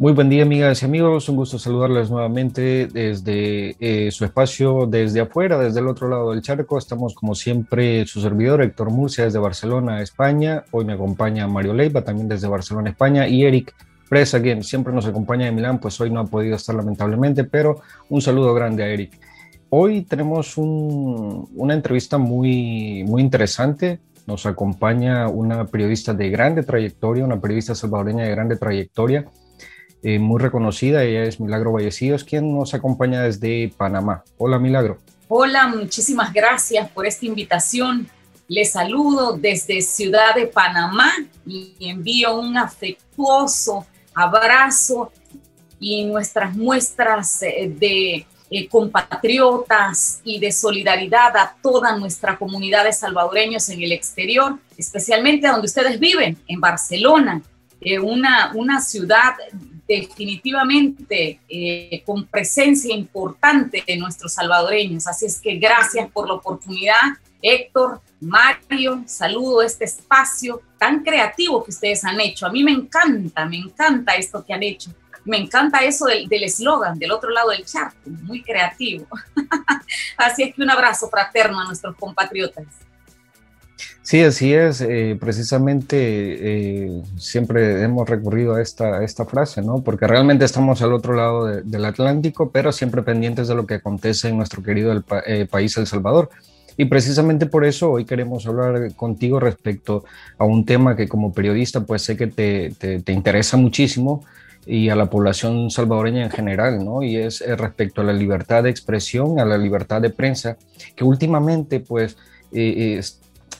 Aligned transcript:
Muy 0.00 0.12
buen 0.12 0.28
día, 0.28 0.44
amigas 0.44 0.80
y 0.80 0.84
amigos. 0.84 1.28
Un 1.28 1.34
gusto 1.34 1.58
saludarles 1.58 2.08
nuevamente 2.08 2.86
desde 2.86 3.74
eh, 3.80 4.12
su 4.12 4.24
espacio, 4.24 4.86
desde 4.86 5.18
afuera, 5.18 5.58
desde 5.58 5.80
el 5.80 5.88
otro 5.88 6.08
lado 6.08 6.30
del 6.30 6.40
charco. 6.40 6.78
Estamos, 6.78 7.16
como 7.16 7.34
siempre, 7.34 8.06
su 8.06 8.20
servidor 8.20 8.62
Héctor 8.62 8.92
Murcia 8.92 9.24
desde 9.24 9.40
Barcelona, 9.40 10.00
España. 10.00 10.62
Hoy 10.70 10.84
me 10.84 10.92
acompaña 10.92 11.48
Mario 11.48 11.74
Leiva, 11.74 12.02
también 12.02 12.28
desde 12.28 12.46
Barcelona, 12.46 12.90
España. 12.90 13.26
Y 13.26 13.44
Eric 13.44 13.74
Presa, 14.08 14.40
quien 14.40 14.62
siempre 14.62 14.92
nos 14.92 15.04
acompaña 15.04 15.46
de 15.46 15.50
Milán, 15.50 15.80
pues 15.80 16.00
hoy 16.00 16.10
no 16.10 16.20
ha 16.20 16.26
podido 16.26 16.54
estar 16.54 16.76
lamentablemente, 16.76 17.42
pero 17.42 17.80
un 18.08 18.22
saludo 18.22 18.54
grande 18.54 18.84
a 18.84 18.86
Eric. 18.86 19.18
Hoy 19.68 20.02
tenemos 20.02 20.56
una 20.58 21.74
entrevista 21.74 22.18
muy, 22.18 23.02
muy 23.02 23.20
interesante. 23.20 23.98
Nos 24.28 24.46
acompaña 24.46 25.26
una 25.26 25.64
periodista 25.64 26.14
de 26.14 26.30
grande 26.30 26.62
trayectoria, 26.62 27.24
una 27.24 27.40
periodista 27.40 27.74
salvadoreña 27.74 28.22
de 28.22 28.30
grande 28.30 28.56
trayectoria 28.56 29.26
eh, 30.02 30.20
muy 30.20 30.40
reconocida. 30.40 31.02
Ella 31.02 31.24
es 31.24 31.40
Milagro 31.40 31.72
Vallecidos, 31.72 32.22
quien 32.22 32.54
nos 32.54 32.72
acompaña 32.72 33.22
desde 33.22 33.72
Panamá. 33.76 34.22
Hola, 34.36 34.58
Milagro. 34.58 34.98
Hola, 35.26 35.66
muchísimas 35.66 36.32
gracias 36.32 36.88
por 36.90 37.04
esta 37.04 37.26
invitación. 37.26 38.08
Les 38.46 38.70
saludo 38.72 39.36
desde 39.36 39.82
Ciudad 39.82 40.36
de 40.36 40.46
Panamá 40.46 41.12
y 41.44 41.74
envío 41.80 42.38
un 42.38 42.56
afectuoso 42.56 43.86
abrazo 44.14 45.10
y 45.80 46.04
nuestras 46.04 46.56
muestras 46.56 47.42
eh, 47.42 47.72
de 47.76 48.24
eh, 48.50 48.68
compatriotas 48.68 50.20
y 50.22 50.38
de 50.38 50.52
solidaridad 50.52 51.36
a 51.36 51.56
toda 51.60 51.96
nuestra 51.98 52.38
comunidad 52.38 52.84
de 52.84 52.92
salvadoreños 52.92 53.68
en 53.68 53.82
el 53.82 53.90
exterior, 53.90 54.58
especialmente 54.76 55.48
donde 55.48 55.66
ustedes 55.66 55.98
viven, 55.98 56.38
en 56.46 56.60
Barcelona, 56.60 57.42
una, 58.02 58.52
una 58.54 58.80
ciudad 58.80 59.34
definitivamente 59.88 61.40
eh, 61.48 62.02
con 62.04 62.26
presencia 62.26 62.94
importante 62.94 63.82
de 63.86 63.96
nuestros 63.96 64.34
salvadoreños. 64.34 65.06
Así 65.06 65.24
es 65.24 65.40
que 65.40 65.56
gracias 65.56 66.10
por 66.10 66.28
la 66.28 66.34
oportunidad, 66.34 67.00
Héctor, 67.40 68.02
Mario, 68.20 69.02
saludo 69.06 69.62
este 69.62 69.86
espacio 69.86 70.60
tan 70.78 71.02
creativo 71.02 71.64
que 71.64 71.70
ustedes 71.70 72.04
han 72.04 72.20
hecho. 72.20 72.46
A 72.46 72.50
mí 72.50 72.62
me 72.62 72.72
encanta, 72.72 73.46
me 73.46 73.56
encanta 73.56 74.14
esto 74.14 74.44
que 74.44 74.52
han 74.52 74.62
hecho. 74.62 74.90
Me 75.24 75.38
encanta 75.38 75.78
eso 75.80 76.06
del 76.06 76.42
eslogan 76.42 76.98
del, 76.98 77.12
otro 77.12 77.30
lado 77.30 77.50
del 77.50 77.64
charco, 77.64 77.98
muy 78.04 78.42
creativo. 78.42 79.06
Así 80.16 80.42
es 80.42 80.54
que 80.54 80.62
un 80.62 80.70
abrazo 80.70 81.08
fraterno 81.08 81.60
a 81.60 81.64
nuestros 81.64 81.96
compatriotas. 81.96 82.66
Sí, 84.08 84.22
así 84.22 84.54
es. 84.54 84.80
Eh, 84.80 85.18
precisamente 85.20 85.96
eh, 86.00 87.02
siempre 87.18 87.82
hemos 87.82 88.08
recurrido 88.08 88.54
a 88.54 88.62
esta, 88.62 89.04
esta 89.04 89.26
frase, 89.26 89.60
¿no? 89.60 89.82
Porque 89.82 90.06
realmente 90.06 90.46
estamos 90.46 90.80
al 90.80 90.94
otro 90.94 91.12
lado 91.12 91.44
del 91.44 91.84
Atlántico, 91.84 92.50
pero 92.50 92.72
siempre 92.72 93.02
pendientes 93.02 93.48
de 93.48 93.54
lo 93.54 93.66
que 93.66 93.74
acontece 93.74 94.30
en 94.30 94.38
nuestro 94.38 94.62
querido 94.62 95.04
eh, 95.26 95.44
país, 95.44 95.76
El 95.76 95.86
Salvador. 95.86 96.30
Y 96.78 96.86
precisamente 96.86 97.44
por 97.44 97.66
eso 97.66 97.90
hoy 97.92 98.06
queremos 98.06 98.46
hablar 98.46 98.94
contigo 98.94 99.40
respecto 99.40 100.04
a 100.38 100.46
un 100.46 100.64
tema 100.64 100.96
que 100.96 101.06
como 101.06 101.34
periodista 101.34 101.84
pues 101.84 102.00
sé 102.00 102.16
que 102.16 102.28
te, 102.28 102.72
te, 102.78 103.00
te 103.00 103.12
interesa 103.12 103.58
muchísimo 103.58 104.24
y 104.64 104.88
a 104.88 104.96
la 104.96 105.10
población 105.10 105.70
salvadoreña 105.70 106.24
en 106.24 106.30
general, 106.30 106.82
¿no? 106.82 107.02
Y 107.02 107.16
es 107.16 107.44
respecto 107.58 108.00
a 108.00 108.04
la 108.04 108.14
libertad 108.14 108.62
de 108.62 108.70
expresión, 108.70 109.38
a 109.38 109.44
la 109.44 109.58
libertad 109.58 110.00
de 110.00 110.08
prensa, 110.08 110.56
que 110.96 111.04
últimamente 111.04 111.80
pues 111.80 112.16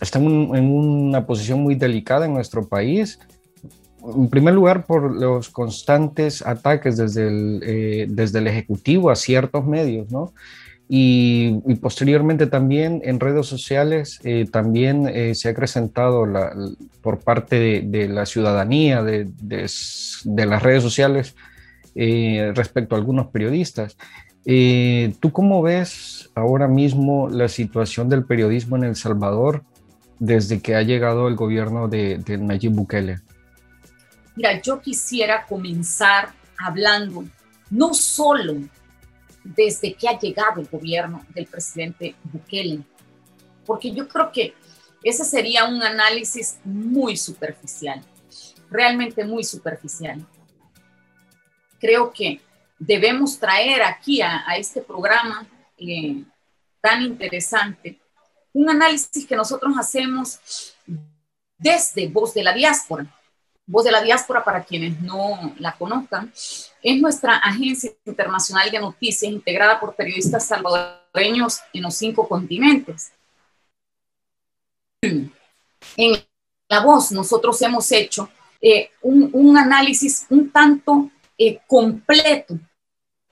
está 0.01 0.19
en, 0.19 0.27
una 0.27 1.27
posición 1.27 1.61
muy 1.61 1.75
delicada 1.75 2.27
en 2.27 2.35
nuestro 2.35 2.67
país. 2.67 3.19
En 4.03 4.29
primer 4.29 4.55
lugar, 4.55 4.87
por 4.87 5.15
los 5.15 5.49
constantes 5.49 6.47
ataques 6.47 6.97
desde 6.97 7.27
el, 7.27 7.61
eh, 7.65 8.07
desde 8.09 8.39
el 8.39 8.47
Ejecutivo 8.47 9.11
a 9.11 9.17
ciertos 9.17 9.67
medios, 9.67 10.11
¿no? 10.11 10.33
Y, 10.91 11.61
posteriormente 11.83 12.47
también 12.47 13.03
en 13.05 13.21
redes 13.21 13.47
sociales 13.47 14.21
eh, 14.25 14.47
también 14.51 15.07
eh, 15.07 15.35
se 15.35 15.49
ha 15.49 15.51
acrecentado 15.51 16.25
la, 16.25 16.57
por 17.03 17.19
parte 17.19 17.83
de, 17.83 18.09
la 18.09 18.25
ciudadanía 18.25 19.03
de, 19.03 19.29
de, 19.43 20.47
las 20.47 20.63
redes 20.63 20.83
sociales 20.83 21.35
respecto 21.95 22.95
a 22.95 22.99
algunos 22.99 23.27
periodistas. 23.27 23.99
¿Tú 25.21 25.33
cómo 25.33 25.61
ves 25.61 26.31
ahora 26.35 26.69
mismo 26.69 27.29
la 27.29 27.49
situación 27.49 28.09
del 28.09 28.25
periodismo 28.25 28.77
en 28.77 28.85
El 28.85 28.97
Salvador? 28.97 29.65
Desde 30.19 30.61
que 30.61 30.75
ha 30.75 30.83
llegado 30.83 31.29
el 31.29 31.37
gobierno 31.37 31.89
de, 31.89 32.19
Nayib 32.39 32.73
Bukele? 32.73 33.21
Mira, 34.35 34.61
yo 34.61 34.81
quisiera 34.81 35.47
comenzar 35.47 36.33
hablando 36.59 37.25
no 37.71 37.95
solo 37.95 38.57
desde 39.45 39.95
que 39.95 40.09
ha 40.09 40.19
llegado 40.19 40.61
el 40.61 40.67
gobierno 40.67 41.25
del 41.35 41.47
presidente 41.47 42.15
Bukele, 42.25 42.81
porque 43.65 43.93
yo 43.93 44.09
creo 44.09 44.31
que 44.33 44.55
ese 45.03 45.25
sería 45.25 45.65
un 45.65 45.83
análisis 45.83 46.59
muy 46.65 47.17
superficial, 47.17 48.01
realmente 48.71 49.25
muy 49.25 49.45
superficial. 49.45 50.25
Creo 51.79 52.13
que 52.13 52.41
debemos 52.79 53.39
traer 53.39 53.83
aquí 53.83 54.21
a, 54.21 54.45
este 54.57 54.83
programa 54.83 55.47
eh, 55.77 56.25
tan 56.81 57.03
interesante 57.03 57.99
un 58.53 58.71
análisis 58.71 59.27
que 59.27 59.37
nosotros 59.37 59.75
hacemos 59.79 60.75
desde 61.59 62.09
Voz 62.09 62.35
de 62.35 62.43
la 62.43 62.53
Diáspora. 62.53 63.07
Voz 63.67 63.85
de 63.85 63.93
la 63.93 64.03
Diáspora, 64.03 64.43
para 64.45 64.65
quienes 64.65 65.01
no 65.01 65.55
la 65.59 65.77
conozcan, 65.77 66.33
es 66.83 67.01
nuestra 67.01 67.37
agencia 67.37 67.91
internacional 68.07 68.71
de 68.71 68.79
noticias 68.79 69.31
integrada 69.31 69.79
por 69.79 69.95
periodistas 69.95 70.47
salvadoreños 70.47 71.61
en 71.73 71.83
los 71.83 71.95
cinco 71.95 72.27
continentes. 72.27 73.13
En 75.03 76.25
La 76.69 76.81
Voz 76.81 77.13
nosotros 77.13 77.61
hemos 77.63 77.91
hecho 77.93 78.31
eh, 78.61 78.91
un, 79.03 79.57
análisis 79.57 80.27
un 80.31 80.51
tanto 80.51 81.11
eh, 81.37 81.61
completo 81.67 82.59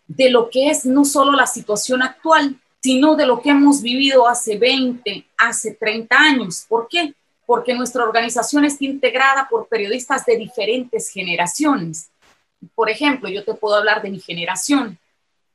de 0.07 0.31
lo 0.31 0.49
que 0.51 0.71
es 0.71 0.85
no 0.85 1.05
solo 1.05 1.33
la 1.33 1.47
situación 1.47 2.03
actual, 2.03 2.61
sino 2.87 3.17
de 3.17 3.27
lo 3.27 3.43
que 3.43 3.51
hemos 3.51 3.83
vivido 3.83 4.29
hace 4.29 4.57
20, 4.57 5.27
hace 5.37 5.75
30 5.75 6.17
años. 6.17 6.65
¿Por 6.69 6.87
qué? 6.87 7.15
Porque 7.45 7.75
nuestra 7.75 8.05
organización 8.05 8.65
está 8.65 8.85
integrada 8.85 9.49
por 9.51 9.67
periodistas 9.67 10.25
de 10.25 10.37
diferentes 10.37 11.11
generaciones. 11.11 12.11
Por 12.77 12.89
ejemplo, 12.89 13.29
yo 13.29 13.45
te 13.45 13.55
puedo 13.55 13.75
hablar 13.75 14.03
de 14.03 14.11
mi 14.11 14.21
generación. 14.21 14.97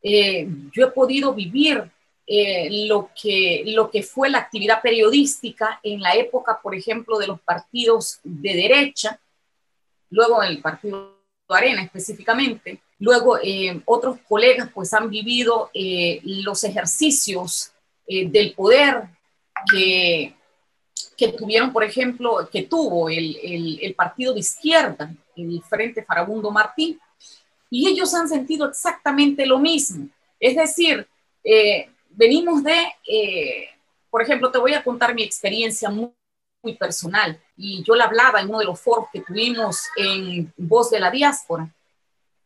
Eh, 0.04 0.46
yo 0.74 0.86
he 0.86 0.92
podido 0.92 1.34
vivir 1.34 1.90
eh, 2.28 2.68
lo, 2.90 3.10
que, 3.16 3.64
lo 3.68 3.90
que 3.90 4.04
fue 4.04 4.30
la 4.30 4.40
actividad 4.40 4.82
periodística 4.82 5.80
en 5.84 6.02
la 6.02 6.12
época, 6.16 6.60
por 6.62 6.76
ejemplo, 6.76 7.18
de 7.18 7.28
los 7.28 7.40
partidos 7.40 8.20
de 8.26 8.56
derecha, 8.56 9.22
luego 10.10 10.44
el 10.44 10.62
partido 10.62 11.16
Arena 11.48 11.82
específicamente, 11.82 12.82
Luego, 13.02 13.40
eh, 13.42 13.82
otros 13.86 14.20
colegas 14.30 14.70
pues 14.72 14.94
han 14.94 15.10
vivido 15.10 15.72
eh, 15.74 16.22
los 16.24 16.64
ejercicios 16.64 17.72
eh, 18.06 18.30
del 18.30 18.54
poder 18.54 19.08
que, 19.72 20.36
que, 21.18 21.30
tuvieron, 21.30 21.74
por 21.74 21.84
ejemplo, 21.84 22.48
que 22.52 22.62
tuvo 22.62 23.10
el, 23.10 23.80
el, 23.82 23.96
partido 23.96 24.36
de 24.36 24.42
izquierda, 24.42 25.12
el 25.36 25.64
Frente 25.68 26.04
Farabundo 26.04 26.52
Martín, 26.52 27.00
y 27.72 27.88
ellos 27.88 28.14
han 28.14 28.30
sentido 28.30 28.70
exactamente 28.70 29.48
lo 29.48 29.58
mismo. 29.58 30.08
Es 30.40 30.56
decir, 30.56 31.08
venimos 32.12 32.64
de, 32.64 33.68
por 34.12 34.22
ejemplo, 34.22 34.52
te 34.52 34.60
voy 34.60 34.76
a 34.76 34.84
contar 34.84 35.16
mi 35.16 35.24
experiencia 35.24 35.90
muy, 35.90 36.12
muy 36.62 36.76
personal, 36.76 37.40
y 37.58 37.84
yo 37.84 37.96
la 37.96 38.06
hablaba 38.06 38.42
en 38.42 38.50
uno 38.50 38.60
de 38.60 38.66
los 38.66 38.80
foros 38.80 39.06
que 39.12 39.22
tuvimos 39.22 39.88
en 39.98 40.54
Voz 40.56 40.92
de 40.92 41.00
la 41.00 41.10
Diáspora 41.10 41.68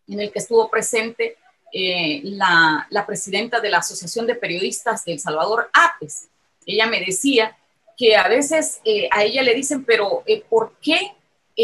en 0.07 0.19
el 0.19 0.31
que 0.31 0.40
estuvo 0.40 0.69
presente 0.69 1.38
eh, 1.78 2.22
la, 2.24 2.88
presidenta 3.06 3.60
de 3.60 3.69
la 3.69 3.80
Asociación 3.80 4.25
de 4.25 4.36
Periodistas 4.36 5.04
de 5.04 5.12
El 5.12 5.19
Salvador, 5.19 5.69
APES. 5.74 6.30
Ella 6.66 6.88
me 6.88 7.02
decía 7.02 7.57
que 7.98 8.16
a 8.16 8.30
veces 8.30 8.80
eh, 8.86 9.10
a 9.12 9.25
ella 9.25 9.44
le 9.44 9.54
dicen, 9.54 9.84
pero 9.84 10.24
eh, 10.25 10.42
¿por 10.50 10.75
qué 10.81 11.12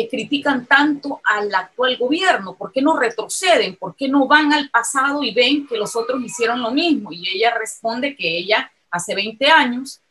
critican 0.09 0.65
tanto 0.65 1.19
al 1.23 1.53
actual 1.53 1.97
gobierno? 1.97 2.55
¿Por 2.55 2.71
qué 2.73 2.81
no 2.81 2.97
retroceden? 2.97 3.75
¿Por 3.75 3.95
qué 3.95 4.07
no 4.07 4.25
van 4.25 4.53
al 4.53 4.69
pasado 4.69 5.21
y 5.21 5.33
ven 5.33 5.67
que 5.67 5.77
los 5.77 5.95
otros 5.95 6.21
hicieron 6.23 6.61
lo 6.61 6.71
mismo? 6.71 7.11
Y 7.11 7.27
ella 7.27 7.53
responde 7.57 8.15
que 8.15 8.37
ella 8.37 8.71
hace 8.89 9.15
20 9.15 9.45
años 9.47 10.01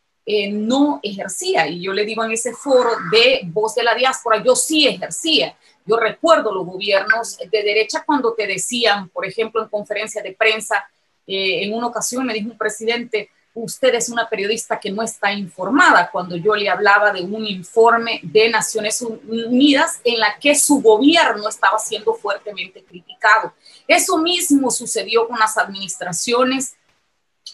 no 0.53 1.01
ejercía. 1.03 1.67
Y 1.67 1.81
yo 1.81 1.95
le 1.95 2.05
digo 2.05 2.23
en 2.23 2.33
ese 2.33 2.53
foro 2.53 2.91
de 3.11 3.41
Voz 3.45 3.75
de 3.75 3.83
la 3.83 3.95
Diáspora, 3.95 4.43
yo 4.43 4.55
sí 4.55 4.87
ejercía. 4.87 5.57
Yo 5.87 5.97
recuerdo 5.97 6.53
los 6.53 6.67
gobiernos 6.67 7.39
de 7.39 7.63
derecha 7.63 8.03
cuando 8.05 8.35
te 8.35 8.47
decían, 8.47 9.09
por 9.09 9.27
ejemplo, 9.27 9.63
en 9.63 9.69
conferencia 9.69 10.23
de 10.23 10.33
prensa, 10.33 10.89
eh, 11.27 11.65
en 11.65 11.75
una 11.75 11.89
ocasión 11.89 12.27
me 12.27 12.35
dijo 12.35 12.51
un 12.51 12.59
presidente, 12.59 13.31
usted 13.55 13.95
es 13.95 14.09
una 14.09 14.29
periodista 14.29 14.79
que 14.79 14.91
no 14.91 15.03
está 15.03 15.33
informada 15.33 16.11
cuando 16.11 16.37
yo 16.37 16.55
le 16.55 16.69
hablaba 16.69 17.13
de 17.13 17.23
un 17.23 17.47
informe 17.47 18.21
de 18.23 18.49
Naciones 18.49 19.03
Unidas 19.03 20.01
en 20.05 20.21
la 20.21 20.39
que 20.39 20.55
su 20.55 20.81
gobierno 20.81 21.49
estaba 21.49 21.79
siendo 21.79 22.15
fuertemente 22.15 22.85
criticado. 22.85 23.53
Eso 23.87 24.19
mismo 24.19 24.71
sucedió 24.71 25.27
con 25.27 25.39
las 25.39 25.59
administraciones 25.59 26.77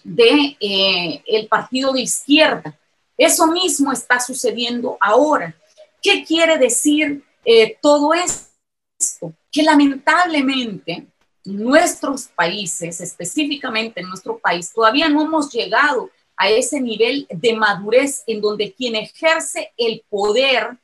de 0.05 0.57
eh, 0.61 1.47
partido 1.49 1.93
de 1.93 2.03
izquierda. 2.03 2.79
Eso 3.17 3.47
mismo 3.47 3.93
está 3.93 4.21
sucediendo 4.21 4.99
ahora. 5.01 5.57
¿Qué 6.03 6.25
quiere 6.25 6.59
decir 6.59 7.25
eh, 7.47 7.79
todo 7.81 8.13
esto? 8.13 9.33
Que 9.53 9.63
lamentablemente 9.63 11.07
nuestros 11.45 12.25
países, 12.27 13.01
específicamente 13.01 14.01
en 14.01 14.09
nuestro 14.09 14.37
país, 14.39 14.73
todavía 14.73 15.09
no 15.09 15.23
hemos 15.23 15.53
llegado 15.53 16.11
a 16.37 16.51
ese 16.51 16.81
nivel 16.81 17.27
de 17.31 17.55
madurez 17.55 18.25
en 18.27 18.41
donde 18.41 18.73
quien 18.73 18.97
ejerce 18.97 19.73
el 19.77 20.03
poder 20.11 20.77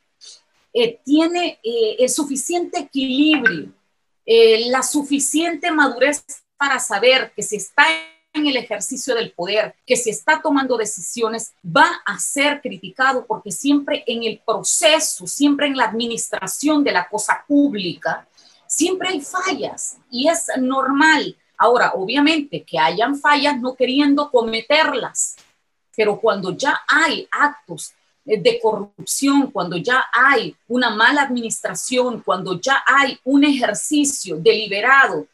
eh, 0.72 1.00
tiene 1.04 1.58
eh, 1.62 1.96
el 1.98 2.08
suficiente 2.08 2.78
equilibrio, 2.78 3.72
la 4.24 4.84
suficiente 4.84 5.72
madurez 5.72 6.24
para 6.56 6.78
saber 6.78 7.32
que 7.34 7.42
si 7.42 7.56
está 7.56 7.84
en 8.32 8.46
el 8.46 8.56
ejercicio 8.56 9.14
del 9.14 9.32
poder, 9.32 9.75
que 9.87 9.96
si 9.96 10.11
está 10.11 10.40
tomando 10.40 10.76
decisiones, 10.76 11.52
va 11.64 11.88
a 12.05 12.19
ser 12.19 12.61
criticado 12.61 13.26
porque 13.26 13.50
siempre 13.50 14.05
en 14.06 14.23
el 14.23 14.40
proceso, 14.44 15.26
siempre 15.26 15.67
en 15.67 15.76
la 15.76 15.84
administración 15.84 16.82
de 16.82 16.93
la 16.93 17.08
cosa 17.08 17.44
pública, 17.46 18.26
siempre 18.67 19.08
hay 19.11 19.20
fallas 19.20 19.99
y 20.11 20.29
es 20.29 20.46
normal. 20.58 21.37
Ahora, 21.58 21.93
obviamente 21.94 22.62
que 22.62 22.79
hayan 22.79 23.19
fallas 23.19 23.61
no 23.61 23.75
queriendo 23.75 24.31
cometerlas, 24.31 25.37
pero 25.94 26.19
cuando 26.19 26.56
ya 26.56 26.81
hay 26.88 27.29
actos 27.31 27.93
de 28.25 28.61
corrupción, 28.62 29.50
cuando 29.50 29.76
ya 29.76 30.05
hay 30.12 30.56
una 30.69 30.90
mala 30.90 31.23
administración, 31.23 32.23
cuando 32.23 32.58
ya 32.58 32.82
hay 32.87 33.19
un 33.25 33.44
ejercicio 33.44 34.37
deliberado 34.37 35.26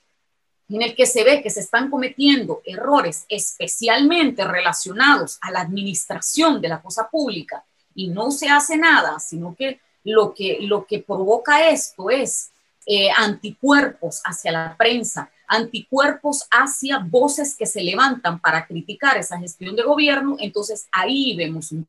en 0.69 0.83
el 0.83 0.95
que 0.95 1.07
se 1.07 1.25
ve 1.25 1.43
que 1.43 1.51
se 1.51 1.61
están 1.61 1.91
cometiendo 1.91 2.61
errores 2.65 3.25
especialmente 3.29 4.45
relacionados 4.45 5.39
a 5.41 5.51
la 5.51 5.61
administración 5.61 6.61
de 6.61 6.69
la 6.69 6.83
cosa 6.83 7.09
pública 7.09 7.65
y 7.95 8.09
no 8.09 8.31
se 8.31 8.49
hace 8.49 8.77
nada, 8.77 9.19
sino 9.19 9.55
que 9.55 9.81
lo 10.05 10.35
que, 10.35 10.59
lo 10.61 10.87
que 10.87 11.01
provoca 11.01 11.69
esto 11.71 12.11
es 12.11 12.51
eh, 12.87 13.11
anticuerpos 13.17 14.21
hacia 14.25 14.53
la 14.53 14.77
prensa, 14.77 15.31
anticuerpos 15.47 16.45
hacia 16.51 16.99
voces 16.99 17.55
que 17.57 17.67
se 17.67 17.83
levantan 17.83 18.41
para 18.41 18.67
criticar 18.67 19.19
esa 19.19 19.39
gestión 19.39 19.77
de 19.77 19.83
gobierno, 19.83 20.37
entonces 20.39 20.87
ahí 20.93 21.35
vemos 21.37 21.73
un 21.73 21.87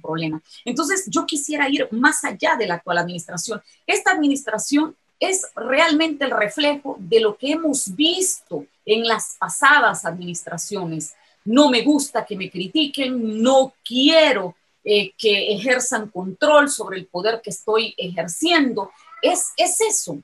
problema. 0.00 0.40
Entonces 0.64 1.06
yo 1.08 1.26
quisiera 1.26 1.68
ir 1.68 1.88
más 1.90 2.24
allá 2.24 2.56
de 2.56 2.66
la 2.66 2.74
actual 2.74 2.98
administración. 2.98 3.60
Esta 3.86 4.12
administración 4.12 4.94
es 5.20 5.46
realmente 5.54 6.24
el 6.24 6.30
reflejo 6.30 6.96
de 6.98 7.20
lo 7.20 7.36
que 7.36 7.52
hemos 7.52 7.94
visto 7.94 8.66
en 8.84 9.06
las 9.06 9.36
pasadas 9.38 10.04
administraciones. 10.04 11.14
No 11.44 11.70
me 11.70 11.82
gusta 11.82 12.24
que 12.24 12.36
me 12.36 12.50
critiquen, 12.50 13.42
no 13.42 13.74
quiero 13.84 14.56
eh, 14.84 15.12
que 15.18 15.52
ejerzan 15.52 16.08
control 16.08 16.70
sobre 16.70 16.98
el 16.98 17.06
poder 17.06 17.40
que 17.42 17.50
estoy 17.50 17.94
ejerciendo. 17.96 18.92
Es, 19.20 19.52
es 19.56 19.80
eso, 19.80 20.18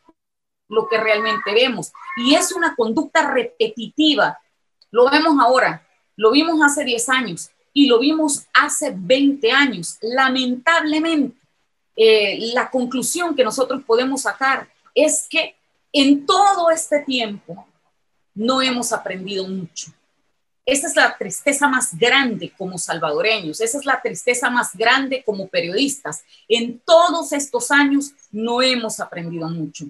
lo 0.69 0.89
que 0.89 0.99
realmente 0.99 1.53
vemos. 1.53 1.93
Y 2.17 2.35
es 2.35 2.53
una 2.53 2.75
conducta 2.77 3.31
repetitiva. 3.31 4.39
Lo 4.91 5.11
vemos 5.11 5.37
ahora, 5.41 5.87
lo 6.17 6.31
vimos 6.31 6.61
hace 6.63 6.85
10 6.85 7.09
años 7.09 7.51
y 7.73 7.89
lo 7.89 7.99
vimos 7.99 8.47
hace 8.55 8.95
20 8.97 9.51
años. 9.51 9.99
Lamentablemente, 10.01 11.37
eh, 11.97 12.53
la 12.55 12.71
conclusión 12.71 13.35
que 13.35 13.45
nosotros 13.45 13.83
podemos 13.85 14.23
sacar 14.23 14.69
es 14.95 15.27
que 15.29 15.57
en 15.93 16.27
todo 16.27 16.71
este 16.71 17.01
tiempo 17.01 17.67
no 18.35 18.63
hemos 18.63 18.93
aprendido 18.93 19.47
mucho. 19.49 19.93
Esa 20.67 20.87
es 20.87 20.97
la 20.97 21.17
tristeza 21.17 21.69
más 21.69 21.97
grande 21.97 22.53
como 22.57 22.79
salvadoreños, 22.79 23.61
esa 23.61 23.79
es 23.79 23.85
la 23.85 24.01
tristeza 24.01 24.49
más 24.49 24.75
grande 24.75 25.23
como 25.25 25.49
periodistas. 25.49 26.25
En 26.49 26.81
todos 26.81 27.33
estos 27.33 27.71
años 27.71 28.13
no 28.31 28.63
hemos 28.63 28.99
aprendido 28.99 29.49
mucho 29.49 29.87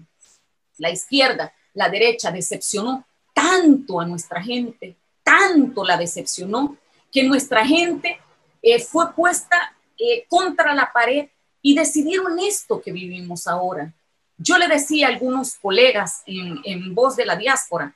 la 0.79 0.91
izquierda, 0.91 1.53
la 1.75 1.89
derecha 1.89 2.31
decepcionó 2.31 3.07
tanto 3.33 4.01
a 4.01 4.07
nuestra 4.07 4.43
gente, 4.43 4.97
tanto 5.23 5.85
la 5.85 5.97
decepcionó, 5.97 6.77
que 7.11 7.23
nuestra 7.23 7.65
gente 7.67 8.19
eh, 8.63 8.81
fue 8.81 9.13
puesta 9.13 9.77
eh, 9.99 10.27
contra 10.29 10.75
la 10.75 10.93
pared 10.93 11.29
y 11.63 11.75
decidieron 11.75 12.39
esto 12.41 12.81
que 12.81 12.93
vivimos 12.93 13.47
ahora. 13.47 13.93
Yo 14.37 14.59
le 14.59 14.69
decía 14.69 15.07
a 15.07 15.11
algunos 15.11 15.55
colegas 15.55 16.23
en, 16.27 16.95
voz 16.95 17.17
de 17.17 17.27
la 17.27 17.37
diáspora, 17.37 17.95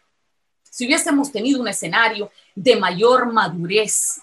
si 0.63 0.87
hubiésemos 0.87 1.33
tenido 1.33 1.61
un 1.61 1.69
escenario 1.69 2.31
de 2.55 2.77
mayor 2.77 3.33
madurez, 3.33 4.21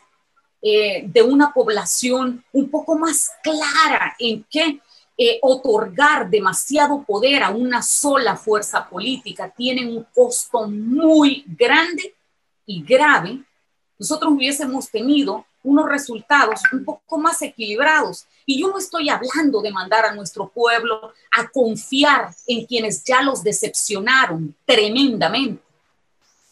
eh, 0.62 1.04
de 1.06 1.22
una 1.22 1.54
población 1.54 2.44
un 2.52 2.70
poco 2.70 2.98
más 2.98 3.30
clara 3.44 4.16
en 4.18 4.46
qué 4.50 4.80
eh, 5.18 5.40
otorgar 5.42 6.30
demasiado 6.30 7.04
poder 7.04 7.44
a 7.44 7.50
una 7.50 7.82
sola 7.82 8.36
fuerza 8.36 8.90
política 8.90 9.54
tiene 9.56 9.88
un 9.88 10.06
costo 10.14 10.68
muy 10.68 11.46
grande 11.48 12.16
y 12.66 12.84
grave, 12.84 13.44
nosotros 13.98 14.34
hubiésemos 14.34 14.90
tenido 14.90 15.46
unos 15.66 15.90
resultados 15.90 16.62
un 16.72 16.86
poco 16.86 17.18
más 17.18 17.42
equilibrados. 17.42 18.26
Y 18.46 18.62
yo 18.62 18.70
no 18.70 18.78
estoy 18.78 19.10
hablando 19.10 19.62
de 19.62 19.72
mandar 19.72 20.06
a 20.06 20.14
nuestro 20.14 20.48
pueblo 20.48 21.12
a 21.32 21.48
confiar 21.50 22.30
en 22.48 22.66
quienes 22.66 23.04
ya 23.04 23.22
los 23.22 23.44
decepcionaron 23.44 24.56
tremendamente. 24.66 25.62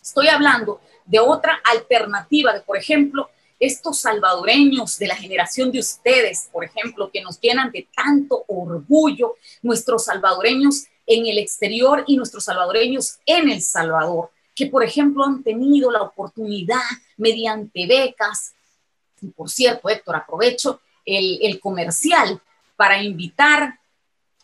Estoy 0.01 0.27
hablando 0.27 0.81
de 1.05 1.19
otra 1.19 1.61
alternativa, 1.71 2.53
de 2.53 2.61
por 2.61 2.77
ejemplo, 2.77 3.29
estos 3.59 3.99
salvadoreños 3.99 4.97
de 4.97 5.07
la 5.07 5.15
generación 5.15 5.71
de 5.71 5.79
ustedes, 5.79 6.49
por 6.51 6.65
ejemplo, 6.65 7.09
que 7.11 7.21
nos 7.21 7.39
llenan 7.39 7.71
de 7.71 7.87
tanto 7.95 8.43
orgullo, 8.47 9.35
nuestros 9.61 10.05
salvadoreños 10.05 10.87
en 11.05 11.27
el 11.27 11.37
exterior 11.37 12.03
y 12.07 12.17
nuestros 12.17 12.45
salvadoreños 12.45 13.19
en 13.25 13.49
El 13.49 13.61
Salvador, 13.61 14.31
que 14.55 14.67
por 14.67 14.83
ejemplo 14.83 15.23
han 15.23 15.43
tenido 15.43 15.91
la 15.91 16.01
oportunidad 16.01 16.81
mediante 17.17 17.87
becas, 17.87 18.53
y 19.23 19.27
por 19.29 19.49
cierto, 19.49 19.89
Héctor, 19.89 20.15
aprovecho 20.15 20.81
el, 21.05 21.39
el 21.41 21.59
comercial 21.59 22.41
para 22.75 23.01
invitar 23.01 23.79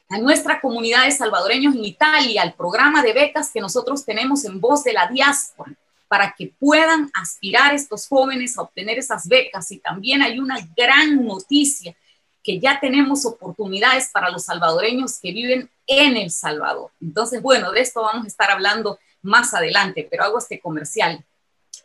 a 0.10 0.18
nuestra 0.18 0.60
comunidad 0.60 1.06
de 1.06 1.12
salvadoreños 1.12 1.76
en 1.76 1.86
Italia, 1.86 2.42
al 2.42 2.54
programa 2.54 3.04
de 3.04 3.14
becas 3.14 3.52
que 3.52 3.62
nosotros 3.62 4.04
tenemos 4.06 4.44
en 4.46 4.60
voz 4.60 4.84
de 4.84 4.94
la 4.94 5.08
diáspora 5.08 5.74
para 6.08 6.34
que 6.36 6.52
puedan 6.60 7.12
aspirar 7.14 7.76
estos 7.76 8.08
jóvenes 8.08 8.58
a 8.58 8.64
obtener 8.64 8.98
esas 8.98 9.28
becas. 9.28 9.72
Y 9.72 9.78
también 9.78 10.24
hay 10.24 10.40
una 10.40 10.58
gran 10.76 11.24
noticia, 11.24 11.96
que 12.44 12.60
ya 12.60 12.80
tenemos 12.80 13.26
oportunidades 13.26 14.10
para 14.12 14.32
los 14.32 14.46
salvadoreños 14.46 15.20
que 15.20 15.32
viven 15.32 15.70
en 15.86 16.18
El 16.18 16.32
Salvador. 16.32 16.90
Entonces, 17.00 17.42
bueno, 17.42 17.72
de 17.72 17.82
esto 17.82 18.02
vamos 18.02 18.26
a 18.26 18.28
estar 18.28 18.50
hablando 18.50 18.98
más 19.22 19.54
adelante, 19.54 20.08
pero 20.10 20.24
hago 20.24 20.40
este 20.40 20.60
comercial. 20.60 21.24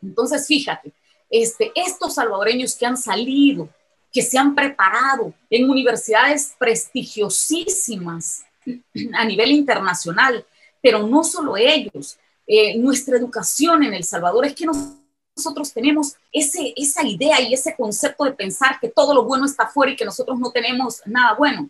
Entonces, 0.01 0.47
fíjate, 0.47 0.93
este, 1.43 1.73
estos 1.75 2.15
salvadoreños 2.15 2.77
que 2.77 2.87
han 2.87 2.97
salido, 2.97 3.69
que 4.13 4.23
se 4.23 4.39
han 4.39 4.55
preparado 4.55 5.35
en 5.51 5.69
universidades 5.69 6.55
prestigiosísimas 6.57 8.45
a 9.15 9.25
nivel 9.25 9.51
internacional, 9.51 10.47
pero 10.81 11.05
no 11.05 11.25
solo 11.25 11.57
ellos, 11.57 12.17
eh, 12.47 12.79
nuestra 12.79 13.17
educación 13.17 13.83
en 13.83 13.95
El 13.95 14.05
Salvador, 14.05 14.47
es 14.47 14.55
que 14.55 14.65
nosotros 14.65 15.73
tenemos 15.73 16.15
esa 16.31 17.05
idea 17.05 17.41
y 17.41 17.53
ese 17.53 17.75
concepto 17.75 18.23
de 18.25 18.33
pensar 18.33 18.79
que 18.81 18.91
todo 18.91 19.13
lo 19.13 19.25
bueno 19.25 19.47
está 19.47 19.65
afuera 19.65 19.91
y 19.91 19.97
que 19.97 20.05
nosotros 20.05 20.39
no 20.39 20.53
tenemos 20.53 21.03
nada 21.05 21.35
bueno. 21.35 21.69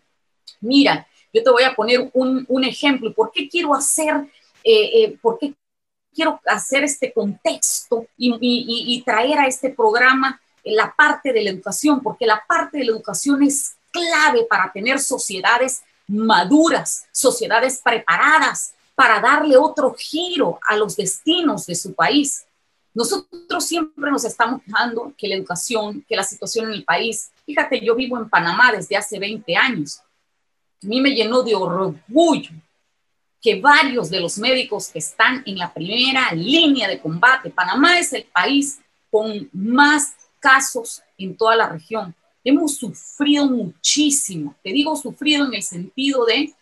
Mira, 0.60 1.08
yo 1.32 1.42
te 1.42 1.50
voy 1.50 1.62
a 1.62 1.74
poner 1.74 2.10
un, 2.12 2.44
un 2.46 2.64
ejemplo. 2.64 3.14
¿Por 3.14 3.32
qué 3.32 3.48
quiero 3.48 3.74
hacer, 3.74 4.14
eh, 4.62 5.04
eh, 5.04 5.18
por 5.22 5.38
qué 5.38 5.54
quiero 6.14 6.40
hacer 6.46 6.84
este 6.84 7.12
contexto 7.12 8.06
y, 8.16 9.02
traer 9.04 9.38
a 9.38 9.46
este 9.46 9.70
programa 9.70 10.40
la 10.62 10.94
parte 10.94 11.32
de 11.32 11.42
la 11.42 11.50
educación? 11.50 12.00
Porque 12.02 12.26
la 12.26 12.42
parte 12.46 12.78
de 12.78 12.84
la 12.84 12.92
educación 12.92 13.42
es 13.42 13.74
clave 13.90 14.46
para 14.48 14.72
tener 14.72 14.98
sociedades 14.98 15.82
maduras, 16.06 17.06
sociedades 17.12 17.80
preparadas, 17.82 18.74
para 18.94 19.20
darle 19.20 19.56
otro 19.56 19.94
giro 19.98 20.58
a 20.68 20.76
los 20.76 20.96
destinos 20.96 21.66
de 21.66 21.74
su 21.74 21.94
país. 21.94 22.44
Nosotros 22.92 23.64
siempre 23.66 24.10
nos 24.10 24.24
estamos 24.24 24.62
fijando 24.62 25.12
que 25.18 25.26
la 25.26 25.34
educación, 25.34 26.04
que 26.08 26.14
la 26.14 26.22
situación 26.22 26.66
en 26.66 26.72
el 26.74 26.84
país, 26.84 27.30
fíjate, 27.44 27.80
yo 27.84 27.94
vivo 27.96 28.16
en 28.18 28.28
Panamá 28.28 28.70
desde 28.70 28.96
hace 28.96 29.18
20 29.18 29.56
años. 29.56 29.98
A 30.82 30.86
mí 30.86 31.00
me 31.00 31.10
llenó 31.10 31.42
de 31.42 31.54
orgullo 31.54 32.50
que 33.44 33.60
varios 33.60 34.08
de 34.08 34.20
los 34.20 34.38
médicos 34.38 34.88
que 34.88 35.00
están 35.00 35.42
en 35.44 35.58
la 35.58 35.74
primera 35.74 36.32
línea 36.32 36.88
de 36.88 36.98
combate, 36.98 37.50
Panamá 37.50 37.98
es 37.98 38.10
el 38.14 38.24
país 38.24 38.80
con 39.10 39.50
más 39.52 40.14
casos 40.40 41.02
en 41.18 41.36
toda 41.36 41.54
la 41.54 41.68
región. 41.68 42.14
Hemos 42.42 42.76
sufrido 42.76 43.44
muchísimo, 43.44 44.56
te 44.62 44.72
digo 44.72 44.96
sufrido 44.96 45.44
en 45.44 45.52
el 45.52 45.62
sentido 45.62 46.24
de 46.24 46.54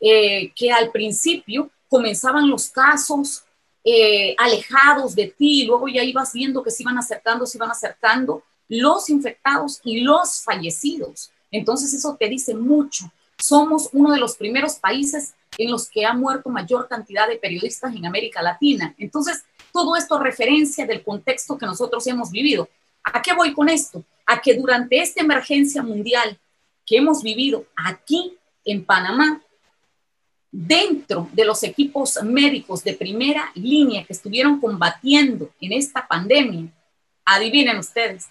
eh, 0.00 0.52
que 0.56 0.72
al 0.72 0.90
principio 0.90 1.70
comenzaban 1.88 2.50
los 2.50 2.68
casos 2.68 3.44
eh, 3.84 4.34
alejados 4.36 5.14
de 5.14 5.28
ti, 5.28 5.62
y 5.62 5.66
luego 5.66 5.86
ya 5.86 6.02
ibas 6.02 6.32
viendo 6.32 6.64
que 6.64 6.72
se 6.72 6.82
iban 6.82 6.98
acercando, 6.98 7.46
se 7.46 7.58
iban 7.58 7.70
acercando 7.70 8.42
los 8.68 9.08
infectados 9.08 9.80
y 9.84 10.00
los 10.00 10.42
fallecidos. 10.42 11.30
Entonces 11.52 11.94
eso 11.94 12.16
te 12.18 12.28
dice 12.28 12.56
mucho. 12.56 13.04
Somos 13.38 13.88
uno 13.92 14.10
de 14.12 14.18
los 14.18 14.36
primeros 14.36 14.76
países 14.76 15.34
en 15.58 15.70
los 15.70 15.88
que 15.88 16.04
ha 16.04 16.12
muerto 16.12 16.50
mayor 16.50 16.88
cantidad 16.88 17.28
de 17.28 17.36
periodistas 17.36 17.94
en 17.94 18.06
América 18.06 18.42
Latina. 18.42 18.94
Entonces, 18.98 19.44
todo 19.72 19.96
esto 19.96 20.18
referencia 20.18 20.86
del 20.86 21.02
contexto 21.02 21.58
que 21.58 21.66
nosotros 21.66 22.06
hemos 22.06 22.30
vivido. 22.30 22.68
¿A 23.02 23.20
qué 23.20 23.34
voy 23.34 23.52
con 23.52 23.68
esto? 23.68 24.04
A 24.26 24.40
que 24.40 24.54
durante 24.54 25.00
esta 25.00 25.20
emergencia 25.20 25.82
mundial 25.82 26.38
que 26.86 26.96
hemos 26.96 27.22
vivido 27.22 27.66
aquí 27.76 28.36
en 28.64 28.84
Panamá, 28.84 29.42
dentro 30.50 31.28
de 31.32 31.44
los 31.44 31.62
equipos 31.64 32.22
médicos 32.22 32.84
de 32.84 32.94
primera 32.94 33.50
línea 33.54 34.04
que 34.04 34.12
estuvieron 34.12 34.60
combatiendo 34.60 35.50
en 35.60 35.72
esta 35.72 36.06
pandemia, 36.06 36.68
adivinen 37.24 37.78
ustedes, 37.78 38.26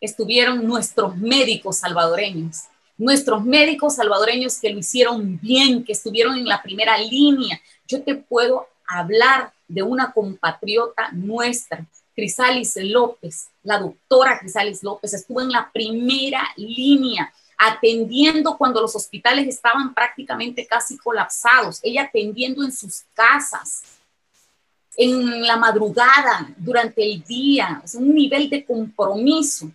estuvieron 0.00 0.66
nuestros 0.66 1.16
médicos 1.16 1.78
salvadoreños, 1.78 2.64
nuestros 3.00 3.42
médicos 3.44 3.96
salvadoreños 3.96 4.58
que 4.58 4.70
lo 4.70 4.78
hicieron 4.78 5.40
bien, 5.40 5.82
que 5.84 5.92
estuvieron 5.92 6.36
en 6.36 6.44
la 6.44 6.62
primera 6.62 6.98
línea. 6.98 7.58
Yo 7.88 8.02
te 8.02 8.14
puedo 8.14 8.66
hablar 8.86 9.52
de 9.66 9.82
una 9.82 10.12
compatriota 10.12 11.10
nuestra, 11.12 11.86
Crisalis 12.14 12.76
López, 12.76 13.48
la 13.62 13.78
doctora 13.78 14.38
Crisalis 14.38 14.82
López, 14.82 15.14
estuvo 15.14 15.40
en 15.40 15.50
la 15.50 15.70
primera 15.72 16.46
línea 16.56 17.32
atendiendo 17.56 18.58
cuando 18.58 18.82
los 18.82 18.94
hospitales 18.94 19.48
estaban 19.48 19.94
prácticamente 19.94 20.66
casi 20.66 20.98
colapsados, 20.98 21.80
ella 21.82 22.02
atendiendo 22.02 22.62
en 22.62 22.72
sus 22.72 23.04
casas, 23.14 23.82
en 24.96 25.42
la 25.42 25.56
madrugada, 25.56 26.52
durante 26.58 27.02
el 27.02 27.22
día, 27.22 27.80
es 27.82 27.94
un 27.94 28.14
nivel 28.14 28.50
de 28.50 28.64
compromiso. 28.64 29.70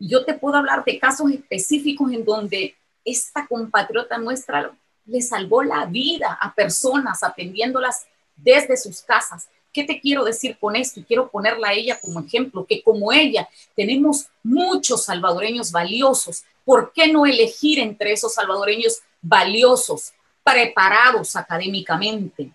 Yo 0.00 0.24
te 0.24 0.34
puedo 0.34 0.56
hablar 0.56 0.84
de 0.84 0.98
casos 0.98 1.30
específicos 1.30 2.10
en 2.12 2.24
donde 2.24 2.74
esta 3.04 3.46
compatriota 3.46 4.18
nuestra 4.18 4.72
le 5.04 5.22
salvó 5.22 5.62
la 5.62 5.86
vida 5.86 6.38
a 6.40 6.52
personas 6.54 7.22
atendiéndolas 7.22 8.06
desde 8.34 8.76
sus 8.76 9.02
casas. 9.02 9.48
¿Qué 9.72 9.84
te 9.84 10.00
quiero 10.00 10.24
decir 10.24 10.58
con 10.58 10.74
esto? 10.74 10.98
Y 10.98 11.04
quiero 11.04 11.30
ponerla 11.30 11.68
a 11.68 11.74
ella 11.74 12.00
como 12.00 12.20
ejemplo, 12.20 12.66
que 12.66 12.82
como 12.82 13.12
ella 13.12 13.48
tenemos 13.76 14.26
muchos 14.42 15.04
salvadoreños 15.04 15.70
valiosos 15.70 16.44
¿por 16.70 16.92
qué 16.92 17.12
no 17.12 17.26
elegir 17.26 17.80
entre 17.80 18.12
esos 18.12 18.34
salvadoreños 18.34 19.00
valiosos, 19.20 20.12
preparados 20.44 21.34
académicamente, 21.34 22.52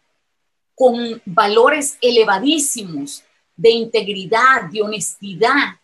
con 0.74 1.22
valores 1.26 1.98
elevadísimos 2.02 3.24
de 3.58 3.72
integridad, 3.72 4.70
de 4.72 4.82
honestidad? 4.82 5.80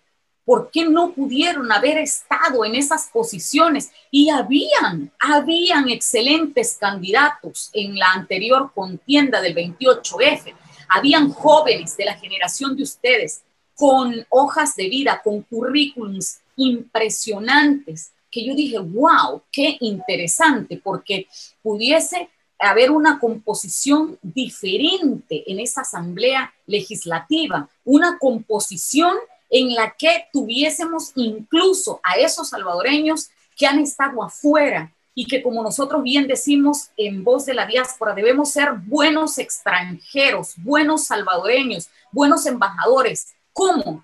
¿Por 0.51 0.69
qué 0.69 0.83
no 0.83 1.13
pudieron 1.13 1.71
haber 1.71 1.97
estado 1.97 2.65
en 2.65 2.75
esas 2.75 3.07
posiciones? 3.07 3.89
Y 4.11 4.29
habían, 4.29 5.09
habían 5.17 5.87
excelentes 5.87 6.75
candidatos 6.77 7.69
en 7.71 7.97
la 7.97 8.07
anterior 8.11 8.69
contienda 8.75 9.39
del 9.39 9.55
28F. 9.55 10.53
Habían 10.89 11.29
jóvenes 11.29 11.95
de 11.95 12.03
la 12.03 12.17
generación 12.17 12.75
de 12.75 12.83
ustedes 12.83 13.43
con 13.75 14.25
hojas 14.27 14.75
de 14.75 14.89
vida, 14.89 15.21
con 15.23 15.41
currículums 15.43 16.41
impresionantes, 16.57 18.11
que 18.29 18.45
yo 18.45 18.53
dije, 18.53 18.77
wow, 18.77 19.41
qué 19.53 19.77
interesante, 19.79 20.81
porque 20.83 21.27
pudiese 21.63 22.27
haber 22.59 22.91
una 22.91 23.19
composición 23.19 24.19
diferente 24.21 25.49
en 25.49 25.61
esa 25.61 25.79
asamblea 25.79 26.53
legislativa, 26.65 27.69
una 27.85 28.17
composición 28.19 29.15
en 29.51 29.75
la 29.75 29.93
que 29.95 30.25
tuviésemos 30.33 31.11
incluso 31.15 31.99
a 32.03 32.15
esos 32.15 32.49
salvadoreños 32.49 33.29
que 33.55 33.67
han 33.67 33.79
estado 33.79 34.23
afuera 34.23 34.91
y 35.13 35.27
que 35.27 35.43
como 35.43 35.61
nosotros 35.61 36.01
bien 36.01 36.25
decimos 36.25 36.89
en 36.97 37.23
voz 37.23 37.45
de 37.45 37.53
la 37.53 37.67
diáspora, 37.67 38.15
debemos 38.15 38.49
ser 38.49 38.71
buenos 38.73 39.37
extranjeros, 39.37 40.53
buenos 40.57 41.05
salvadoreños, 41.05 41.89
buenos 42.11 42.47
embajadores. 42.47 43.35
¿Cómo? 43.53 44.03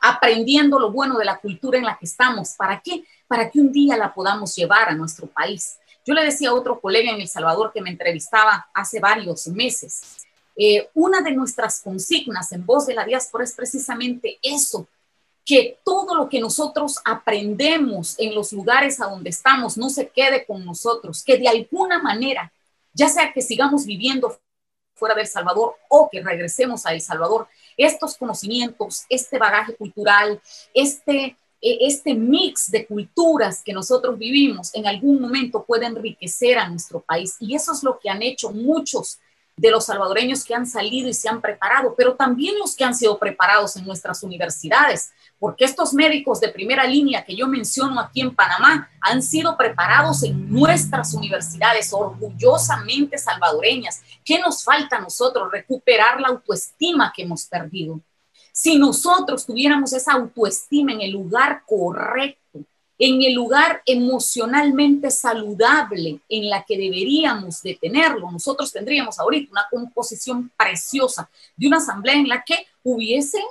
Aprendiendo 0.00 0.80
lo 0.80 0.90
bueno 0.90 1.18
de 1.18 1.26
la 1.26 1.38
cultura 1.38 1.78
en 1.78 1.84
la 1.84 1.96
que 1.96 2.06
estamos. 2.06 2.54
¿Para 2.56 2.80
qué? 2.80 3.04
para 3.30 3.48
que 3.48 3.60
un 3.60 3.70
día 3.70 3.96
la 3.96 4.12
podamos 4.12 4.56
llevar 4.56 4.88
a 4.88 4.94
nuestro 4.94 5.28
país. 5.28 5.78
Yo 6.04 6.14
le 6.14 6.24
decía 6.24 6.48
a 6.48 6.54
otro 6.54 6.80
colega 6.80 7.12
en 7.12 7.20
El 7.20 7.28
Salvador 7.28 7.70
que 7.72 7.80
me 7.80 7.90
entrevistaba 7.90 8.68
hace 8.74 8.98
varios 8.98 9.46
meses, 9.46 10.26
eh, 10.56 10.88
una 10.94 11.20
de 11.20 11.32
nuestras 11.32 11.80
consignas 11.80 12.52
en 12.52 12.66
voz 12.66 12.86
de 12.86 12.94
la 12.94 13.04
diáspora 13.04 13.44
es 13.44 13.52
precisamente 13.52 14.38
eso, 14.42 14.86
que 15.44 15.78
todo 15.84 16.14
lo 16.14 16.28
que 16.28 16.40
nosotros 16.40 16.98
aprendemos 17.04 18.18
en 18.18 18.34
los 18.34 18.52
lugares 18.52 19.00
a 19.00 19.06
donde 19.06 19.30
estamos 19.30 19.76
no 19.76 19.88
se 19.90 20.08
quede 20.08 20.44
con 20.44 20.64
nosotros, 20.64 21.24
que 21.24 21.38
de 21.38 21.48
alguna 21.48 22.00
manera, 22.00 22.52
ya 22.92 23.08
sea 23.08 23.32
que 23.32 23.42
sigamos 23.42 23.86
viviendo 23.86 24.38
fuera 24.94 25.14
de 25.14 25.22
El 25.22 25.28
Salvador 25.28 25.76
o 25.88 26.08
que 26.10 26.22
regresemos 26.22 26.84
a 26.84 26.92
El 26.92 27.00
Salvador, 27.00 27.48
estos 27.76 28.16
conocimientos, 28.16 29.04
este 29.08 29.38
bagaje 29.38 29.74
cultural, 29.74 30.40
este 30.74 31.36
e, 31.60 31.86
este 31.86 32.14
mix 32.14 32.70
de 32.70 32.86
culturas 32.86 33.62
que 33.62 33.72
nosotros 33.72 34.18
vivimos 34.18 34.74
en 34.74 34.86
algún 34.86 35.20
momento 35.20 35.64
puede 35.64 35.86
enriquecer 35.86 36.58
a 36.58 36.68
nuestro 36.68 37.00
país. 37.00 37.36
Y 37.38 37.54
eso 37.54 37.72
es 37.72 37.82
lo 37.82 37.98
que 37.98 38.08
han 38.08 38.22
hecho 38.22 38.50
muchos 38.50 39.18
de 39.60 39.70
los 39.70 39.84
salvadoreños 39.84 40.42
que 40.42 40.54
han 40.54 40.66
salido 40.66 41.08
y 41.08 41.12
se 41.12 41.28
han 41.28 41.42
preparado, 41.42 41.94
pero 41.94 42.14
también 42.14 42.58
los 42.58 42.74
que 42.74 42.82
han 42.82 42.94
sido 42.94 43.18
preparados 43.18 43.76
en 43.76 43.84
nuestras 43.84 44.22
universidades, 44.22 45.12
porque 45.38 45.66
estos 45.66 45.92
médicos 45.92 46.40
de 46.40 46.48
primera 46.48 46.84
línea 46.84 47.24
que 47.24 47.36
yo 47.36 47.46
menciono 47.46 48.00
aquí 48.00 48.22
en 48.22 48.34
Panamá 48.34 48.88
han 49.02 49.22
sido 49.22 49.58
preparados 49.58 50.22
en 50.22 50.50
nuestras 50.50 51.12
universidades, 51.12 51.92
orgullosamente 51.92 53.18
salvadoreñas. 53.18 54.00
¿Qué 54.24 54.38
nos 54.38 54.64
falta 54.64 54.96
a 54.96 55.00
nosotros? 55.00 55.52
Recuperar 55.52 56.20
la 56.20 56.28
autoestima 56.28 57.12
que 57.14 57.22
hemos 57.22 57.44
perdido 57.44 58.00
si 58.52 58.78
nosotros 58.78 59.46
tuviéramos 59.46 59.92
esa 59.92 60.12
autoestima 60.12 60.92
en 60.92 61.02
el 61.02 61.12
lugar 61.12 61.62
correcto, 61.66 62.60
en 63.00 63.22
el 63.22 63.32
lugar 63.32 63.82
emocionalmente 63.86 65.10
saludable 65.10 66.20
en 66.28 66.48
la 66.48 66.62
que 66.62 66.76
deberíamos 66.76 67.62
de 67.62 67.74
tenerlo, 67.74 68.30
nosotros 68.30 68.70
tendríamos 68.72 69.18
ahorita 69.18 69.50
una 69.50 69.66
composición 69.70 70.52
preciosa 70.56 71.28
de 71.56 71.66
una 71.66 71.78
asamblea 71.78 72.14
en 72.14 72.28
la 72.28 72.44
que 72.44 72.66
hubiesen 72.84 73.42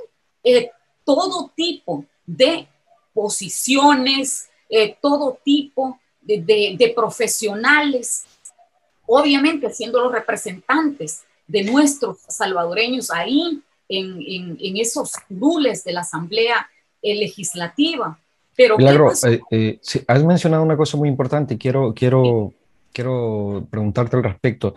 eh, 0.44 0.72
todo 1.04 1.52
tipo 1.56 2.06
de 2.26 2.68
posiciones, 3.14 4.50
eh, 4.70 4.96
todo 5.02 5.38
tipo 5.44 6.00
de 6.22 6.94
profesionales, 6.96 8.26
obviamente 9.08 9.74
siendo 9.74 10.00
los 10.00 10.12
representantes 10.12 11.24
de 11.48 11.64
nuestros 11.64 12.20
salvadoreños 12.28 13.10
ahí 13.10 13.60
en, 13.90 14.78
esos 14.78 15.14
rules 15.30 15.84
de 15.84 15.94
la 15.94 16.02
Asamblea 16.02 16.70
eh, 17.02 17.16
Legislativa. 17.16 18.20
Pero 18.60 18.76
claro, 18.76 19.14
eh, 19.26 19.40
eh, 19.52 19.80
has 20.06 20.22
mencionado 20.26 20.64
una 20.64 20.76
cosa 20.76 20.98
muy 20.98 21.08
importante 21.08 21.54
y 21.54 21.58
quiero, 21.58 21.94
quiero, 21.94 22.52
quiero 22.92 23.66
preguntarte 23.72 24.18
al 24.18 24.24
respecto. 24.24 24.76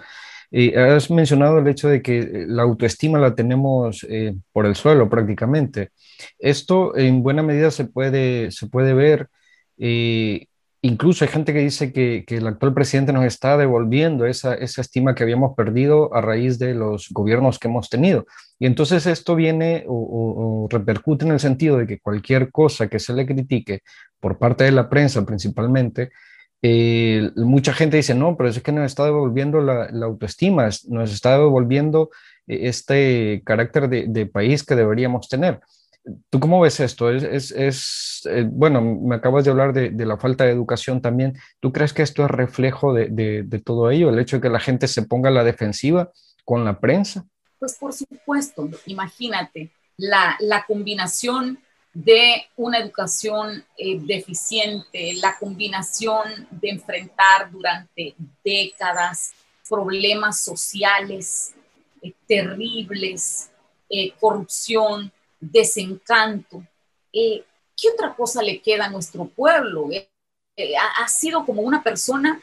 has 0.76 1.10
mencionado 1.10 1.58
el 1.58 1.66
hecho 1.66 1.88
de 1.88 2.00
que 2.00 2.44
la 2.46 2.62
autoestima 2.62 3.18
la 3.18 3.34
tenemos 3.34 4.06
por 4.52 4.66
el 4.66 4.76
suelo 4.76 5.08
prácticamente. 5.08 5.90
Esto 6.38 6.96
en 6.96 7.24
buena 7.24 7.42
medida 7.42 7.72
se 7.72 7.86
puede, 7.86 8.52
se 8.52 8.68
puede 8.68 8.94
ver 8.94 9.28
Incluso 10.84 11.24
hay 11.24 11.30
gente 11.30 11.52
que 11.52 11.60
dice 11.60 11.92
que, 11.92 12.24
el 12.26 12.46
actual 12.48 12.74
presidente 12.74 13.12
nos 13.12 13.24
está 13.24 13.56
devolviendo 13.56 14.26
esa, 14.26 14.54
estima 14.54 15.14
que 15.14 15.22
habíamos 15.22 15.54
perdido 15.54 16.12
a 16.12 16.20
raíz 16.20 16.58
de 16.58 16.74
los 16.74 17.08
gobiernos 17.10 17.60
que 17.60 17.68
hemos 17.68 17.88
tenido. 17.88 18.26
Y 18.58 18.66
entonces 18.66 19.06
esto 19.06 19.36
viene 19.36 19.84
o, 19.86 20.66
repercute 20.68 21.24
en 21.24 21.30
el 21.30 21.38
sentido 21.38 21.78
de 21.78 21.86
que 21.86 22.00
cualquier 22.00 22.50
cosa 22.50 22.88
que 22.88 22.98
se 22.98 23.14
le 23.14 23.26
critique 23.26 23.82
por 24.18 24.38
parte 24.38 24.64
de 24.64 24.72
la 24.72 24.88
prensa 24.90 25.24
principalmente, 25.24 26.10
eh, 26.62 27.30
mucha 27.36 27.72
gente 27.72 27.96
dice, 27.98 28.14
no, 28.16 28.36
pero 28.36 28.48
es 28.48 28.60
que 28.60 28.72
nos 28.72 28.86
está 28.86 29.04
devolviendo 29.04 29.60
la, 29.60 29.88
autoestima, 30.04 30.68
nos 30.88 31.12
está 31.12 31.38
devolviendo 31.38 32.10
eh, 32.48 32.60
este 32.62 33.42
carácter 33.44 33.88
de 33.88 34.26
país 34.26 34.64
que 34.64 34.74
deberíamos 34.74 35.28
tener. 35.28 35.60
¿Tú 36.30 36.40
cómo 36.40 36.60
ves 36.60 36.80
esto? 36.80 37.10
Es, 37.10 37.52
eh, 38.26 38.44
bueno, 38.48 38.82
me 38.82 39.14
acabas 39.14 39.44
de 39.44 39.50
hablar 39.50 39.72
de, 39.72 39.92
la 40.04 40.16
falta 40.16 40.44
de 40.44 40.50
educación 40.50 41.00
también. 41.00 41.38
¿Tú 41.60 41.72
crees 41.72 41.92
que 41.92 42.02
esto 42.02 42.24
es 42.24 42.30
reflejo 42.30 42.92
de, 42.92 43.62
todo 43.64 43.90
ello, 43.90 44.10
el 44.10 44.18
hecho 44.18 44.36
de 44.36 44.42
que 44.42 44.48
la 44.48 44.58
gente 44.58 44.88
se 44.88 45.02
ponga 45.02 45.28
a 45.28 45.32
la 45.32 45.44
defensiva 45.44 46.10
con 46.44 46.64
la 46.64 46.80
prensa? 46.80 47.24
Pues 47.58 47.76
por 47.78 47.92
supuesto, 47.92 48.68
imagínate, 48.86 49.70
la, 49.96 50.36
combinación 50.66 51.60
de 51.94 52.46
una 52.56 52.78
educación 52.78 53.64
eh, 53.76 54.00
deficiente, 54.00 55.14
la 55.20 55.36
combinación 55.38 56.48
de 56.50 56.70
enfrentar 56.70 57.50
durante 57.52 58.16
décadas 58.44 59.34
problemas 59.68 60.40
sociales 60.40 61.54
eh, 62.02 62.12
terribles, 62.26 63.50
corrupción, 64.18 65.12
desencanto. 65.42 66.62
¿Qué 67.12 67.88
otra 67.92 68.14
cosa 68.14 68.42
le 68.42 68.62
queda 68.62 68.86
a 68.86 68.90
nuestro 68.90 69.26
pueblo? 69.26 69.88
ha, 70.98 71.08
sido 71.08 71.44
como 71.44 71.62
una 71.62 71.82
persona 71.82 72.40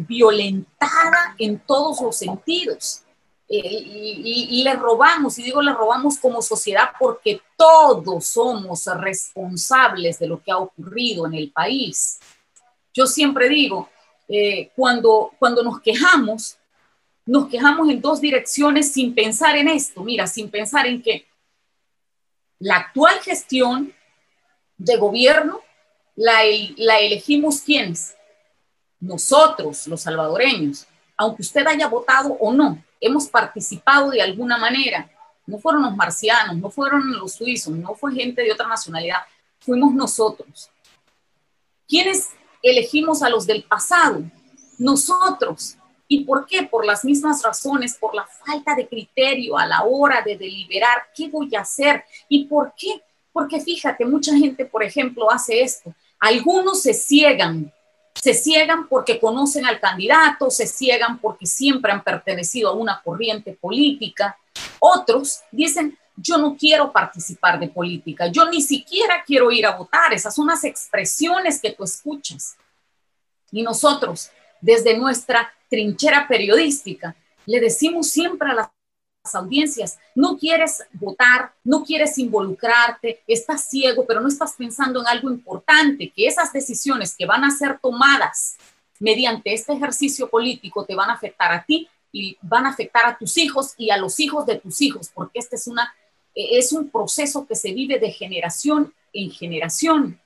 violentada 0.00 1.34
en 1.38 1.58
todos 1.58 2.00
los 2.00 2.16
sentidos. 2.16 3.02
y, 3.48 4.62
le 4.64 4.74
robamos, 4.74 5.38
y 5.38 5.44
digo 5.44 5.62
le 5.62 5.72
robamos 5.72 6.18
como 6.18 6.42
sociedad 6.42 6.90
porque 6.98 7.40
todos 7.56 8.26
somos 8.26 8.86
responsables 8.86 10.18
de 10.18 10.26
lo 10.26 10.42
que 10.42 10.50
ha 10.50 10.58
ocurrido 10.58 11.26
en 11.26 11.34
el 11.34 11.52
país. 11.52 12.18
Yo 12.92 13.06
siempre 13.06 13.48
digo, 13.48 13.88
eh, 14.28 14.70
cuando, 14.74 15.32
cuando 15.38 15.62
nos 15.62 15.80
quejamos, 15.80 16.56
nos 17.26 17.48
quejamos 17.48 17.88
en 17.90 18.00
dos 18.00 18.20
direcciones 18.20 18.92
sin 18.92 19.14
pensar 19.14 19.56
en 19.56 19.68
esto, 19.68 20.02
mira, 20.02 20.26
sin 20.26 20.50
pensar 20.50 20.86
en 20.86 21.02
que 21.02 21.26
la 22.58 22.76
actual 22.76 23.20
gestión 23.20 23.92
de 24.78 24.96
gobierno 24.96 25.60
la, 26.16 26.44
elegimos 26.44 27.60
quienes, 27.60 28.14
nosotros, 29.00 29.86
los 29.86 30.00
salvadoreños, 30.02 30.86
aunque 31.16 31.42
usted 31.42 31.66
haya 31.66 31.88
votado 31.88 32.36
o 32.40 32.52
no, 32.52 32.82
hemos 33.00 33.28
participado 33.28 34.10
de 34.10 34.22
alguna 34.22 34.58
manera. 34.58 35.10
No 35.46 35.58
fueron 35.58 35.82
los 35.82 35.94
marcianos, 35.94 36.56
no 36.56 36.70
fueron 36.70 37.12
los 37.18 37.34
suizos, 37.34 37.74
no 37.74 37.94
fue 37.94 38.14
gente 38.14 38.42
de 38.42 38.52
otra 38.52 38.66
nacionalidad, 38.66 39.18
fuimos 39.58 39.94
nosotros. 39.94 40.70
¿Quiénes 41.86 42.30
elegimos 42.62 43.22
a 43.22 43.28
los 43.28 43.46
del 43.46 43.62
pasado? 43.64 44.22
Nosotros. 44.78 45.76
¿Y 46.14 46.24
por 46.24 46.46
qué? 46.46 46.62
Por 46.62 46.86
las 46.86 47.04
mismas 47.04 47.42
razones, 47.42 47.96
por 47.96 48.14
la 48.14 48.26
falta 48.26 48.74
de 48.74 48.86
criterio 48.86 49.58
a 49.58 49.66
la 49.66 49.82
hora 49.84 50.22
de 50.22 50.36
deliberar 50.36 51.08
qué 51.14 51.28
voy 51.28 51.54
a 51.56 51.60
hacer. 51.60 52.04
¿Y 52.28 52.44
por 52.44 52.72
qué? 52.76 53.02
Porque 53.32 53.60
fíjate, 53.60 54.04
mucha 54.04 54.36
gente, 54.36 54.64
por 54.64 54.82
ejemplo, 54.82 55.30
hace 55.30 55.60
esto. 55.62 55.92
Algunos 56.20 56.82
se 56.82 56.94
ciegan 56.94 57.72
se 58.14 58.32
ciegan 58.32 58.88
porque 58.88 59.18
conocen 59.18 59.66
al 59.66 59.80
candidato, 59.80 60.50
se 60.50 60.66
ciegan 60.66 61.18
porque 61.18 61.46
siempre 61.46 61.92
han 61.92 62.02
pertenecido 62.02 62.70
a 62.70 62.74
una 62.74 63.02
corriente 63.02 63.52
política. 63.52 64.38
Otros 64.78 65.40
dicen, 65.50 65.98
yo 66.16 66.38
no 66.38 66.56
quiero 66.56 66.92
participar 66.92 67.58
de 67.58 67.68
política, 67.68 68.28
yo 68.28 68.48
ni 68.48 68.62
siquiera 68.62 69.24
quiero 69.26 69.50
ir 69.50 69.66
a 69.66 69.76
votar. 69.76 70.14
Esas 70.14 70.34
son 70.34 70.46
las 70.46 70.64
expresiones 70.64 71.60
que 71.60 71.72
tú 71.72 71.84
escuchas. 71.84 72.56
Y 73.50 73.62
nosotros, 73.62 74.30
desde 74.60 74.96
nuestra 74.96 75.52
trinchera 75.74 76.28
periodística, 76.28 77.16
le 77.46 77.60
decimos 77.60 78.08
siempre 78.08 78.48
a 78.48 78.54
las 78.54 78.70
audiencias, 79.32 79.98
no 80.14 80.38
quieres 80.38 80.84
votar, 80.92 81.52
no 81.64 81.82
quieres 81.82 82.16
involucrarte, 82.18 83.22
estás 83.26 83.68
ciego, 83.68 84.04
pero 84.06 84.20
no 84.20 84.28
estás 84.28 84.54
pensando 84.56 85.00
en 85.00 85.08
algo 85.08 85.30
importante, 85.30 86.12
que 86.14 86.26
esas 86.26 86.52
decisiones 86.52 87.16
que 87.16 87.26
van 87.26 87.42
a 87.42 87.50
ser 87.50 87.80
tomadas 87.80 88.56
mediante 89.00 89.52
este 89.52 89.72
ejercicio 89.72 90.28
político 90.28 90.84
te 90.84 90.94
van 90.94 91.10
a 91.10 91.14
afectar 91.14 91.52
a 91.52 91.64
ti 91.64 91.88
y 92.12 92.38
van 92.42 92.66
a 92.66 92.70
afectar 92.70 93.06
a 93.06 93.18
tus 93.18 93.36
hijos 93.36 93.74
y 93.76 93.90
a 93.90 93.96
los 93.96 94.20
hijos 94.20 94.46
de 94.46 94.60
tus 94.60 94.80
hijos, 94.80 95.10
porque 95.12 95.40
este 95.40 95.56
es, 95.56 95.66
una, 95.66 95.92
es 96.34 96.72
un 96.72 96.88
proceso 96.88 97.46
que 97.46 97.56
se 97.56 97.72
vive 97.72 97.98
de 97.98 98.12
generación 98.12 98.94
en 99.12 99.32
generación. 99.32 100.20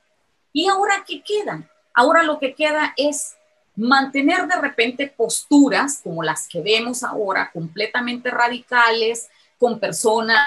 ¿Y 0.53 0.67
ahora 0.67 1.03
qué 1.07 1.23
queda? 1.23 1.67
Ahora 1.95 2.21
lo 2.21 2.37
que 2.37 2.53
queda 2.53 2.93
es 2.95 3.38
mantener 3.79 4.45
de 4.45 4.57
repente 4.57 5.07
posturas 5.07 6.01
como 6.03 6.21
las 6.21 6.47
que 6.47 6.61
vemos 6.61 7.01
ahora, 7.01 7.49
completamente 7.51 8.29
radicales, 8.29 9.29
con 9.57 9.79
personas 9.79 10.37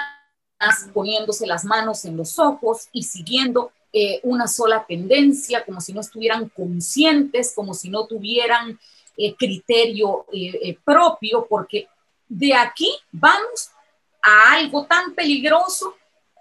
poniéndose 0.93 1.45
las 1.45 1.65
manos 1.65 2.05
en 2.05 2.15
los 2.15 2.39
ojos 2.39 2.87
y 2.91 3.03
siguiendo 3.03 3.71
eh, 3.91 4.19
una 4.23 4.47
sola 4.47 4.85
tendencia, 4.87 5.65
como 5.65 5.81
si 5.81 5.93
no 5.93 6.01
estuvieran 6.01 6.49
conscientes, 6.49 7.53
como 7.55 7.73
si 7.73 7.89
no 7.89 8.05
tuvieran 8.05 8.79
eh, 9.17 9.35
criterio 9.35 10.25
eh, 10.31 10.77
propio, 10.85 11.45
porque 11.49 11.87
de 12.29 12.53
aquí 12.53 12.91
vamos 13.11 13.71
a 14.21 14.53
algo 14.53 14.85
tan 14.85 15.13
peligroso 15.13 15.95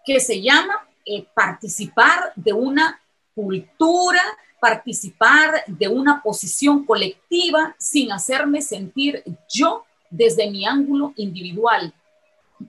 que 0.05 0.21
se 0.21 0.41
llama 0.41 0.87
participar 1.35 2.33
de 2.37 2.53
una 2.53 3.01
cultura 3.35 4.23
participar 4.63 5.65
de 5.67 5.89
una 5.89 6.23
posición 6.23 6.87
colectiva 6.87 7.75
sin 7.81 8.13
hacerme 8.13 8.63
sentir 8.63 9.25
yo 9.53 9.83
desde 10.09 10.49
mi 10.49 10.65
ángulo 10.65 11.13
individual. 11.17 11.93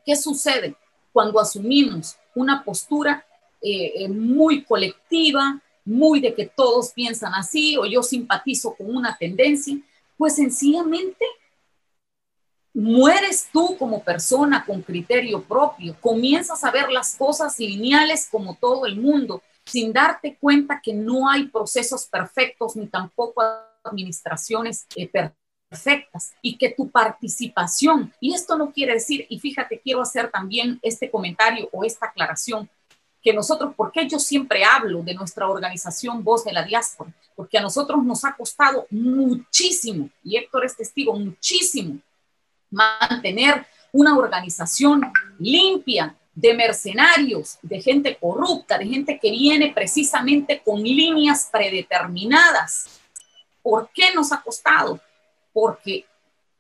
¿Qué 0.04 0.16
sucede 0.16 0.76
cuando 1.12 1.40
asumimos 1.40 2.16
una 2.34 2.64
postura 2.64 3.24
eh, 3.62 3.94
eh, 3.96 4.10
muy 4.10 4.64
colectiva, 4.64 5.62
muy 5.86 6.20
de 6.20 6.34
que 6.34 6.48
todos 6.48 6.92
piensan 6.94 7.36
así 7.36 7.78
o 7.78 7.86
yo 7.86 8.02
simpatizo 8.02 8.74
con 8.74 8.96
una 8.96 9.16
tendencia? 9.16 9.78
Pues 10.18 10.38
sencillamente 10.38 11.24
mueres 12.74 13.50
tú 13.54 13.78
como 13.78 14.04
persona 14.04 14.66
con 14.66 14.82
criterio 14.82 15.44
propio, 15.44 15.96
comienzas 16.02 16.64
a 16.64 16.72
ver 16.72 16.90
las 16.90 17.16
cosas 17.16 17.60
lineales 17.60 18.28
como 18.32 18.56
todo 18.56 18.88
el 18.88 18.96
mundo 18.96 19.44
sin 19.66 19.94
darte 19.94 20.38
cuenta 20.38 20.82
que 20.82 20.94
no 20.94 21.30
hay 21.30 21.48
procesos 21.48 22.06
perfectos 22.06 22.76
ni 22.76 22.88
tampoco 22.88 23.42
administraciones 23.84 24.86
eh, 24.96 25.10
perfectas 25.10 26.34
y 26.42 26.58
que 26.58 26.70
tu 26.70 26.90
participación, 26.90 28.14
y 28.20 28.34
esto 28.34 28.58
no 28.58 28.72
quiere 28.72 28.94
decir, 28.94 29.26
y 29.30 29.40
fíjate, 29.40 29.80
quiero 29.80 30.02
hacer 30.02 30.30
también 30.30 30.80
este 30.82 31.10
comentario 31.10 31.68
o 31.72 31.84
esta 31.84 32.08
aclaración, 32.08 32.70
que 33.24 33.34
nosotros, 33.34 33.74
porque 33.78 34.08
yo 34.08 34.20
siempre 34.20 34.66
hablo 34.66 35.02
de 35.02 35.14
nuestra 35.14 35.48
organización 35.48 36.26
Voz 36.26 36.44
de 36.44 36.52
la 36.52 36.64
Diáspora, 36.64 37.14
porque 37.36 37.58
a 37.58 37.62
nosotros 37.62 38.04
nos 38.04 38.26
ha 38.26 38.36
costado 38.36 38.86
muchísimo, 38.90 40.10
y 40.24 40.36
Héctor 40.36 40.66
es 40.66 40.76
testigo, 40.76 41.18
muchísimo, 41.18 42.00
mantener 42.70 43.66
una 43.94 44.18
organización 44.18 45.02
limpia, 45.40 46.16
de 46.36 46.54
mercenarios, 46.54 47.60
de 47.62 47.82
gente 47.82 48.18
corrupta, 48.18 48.78
de 48.78 48.88
gente 48.88 49.20
que 49.20 49.32
viene 49.32 49.72
precisamente 49.74 50.62
con 50.64 50.82
líneas 50.82 51.50
predeterminadas. 51.52 53.00
¿Por 53.62 53.90
qué 53.94 54.14
nos 54.14 54.32
ha 54.32 54.42
costado? 54.42 55.00
Porque 55.52 56.06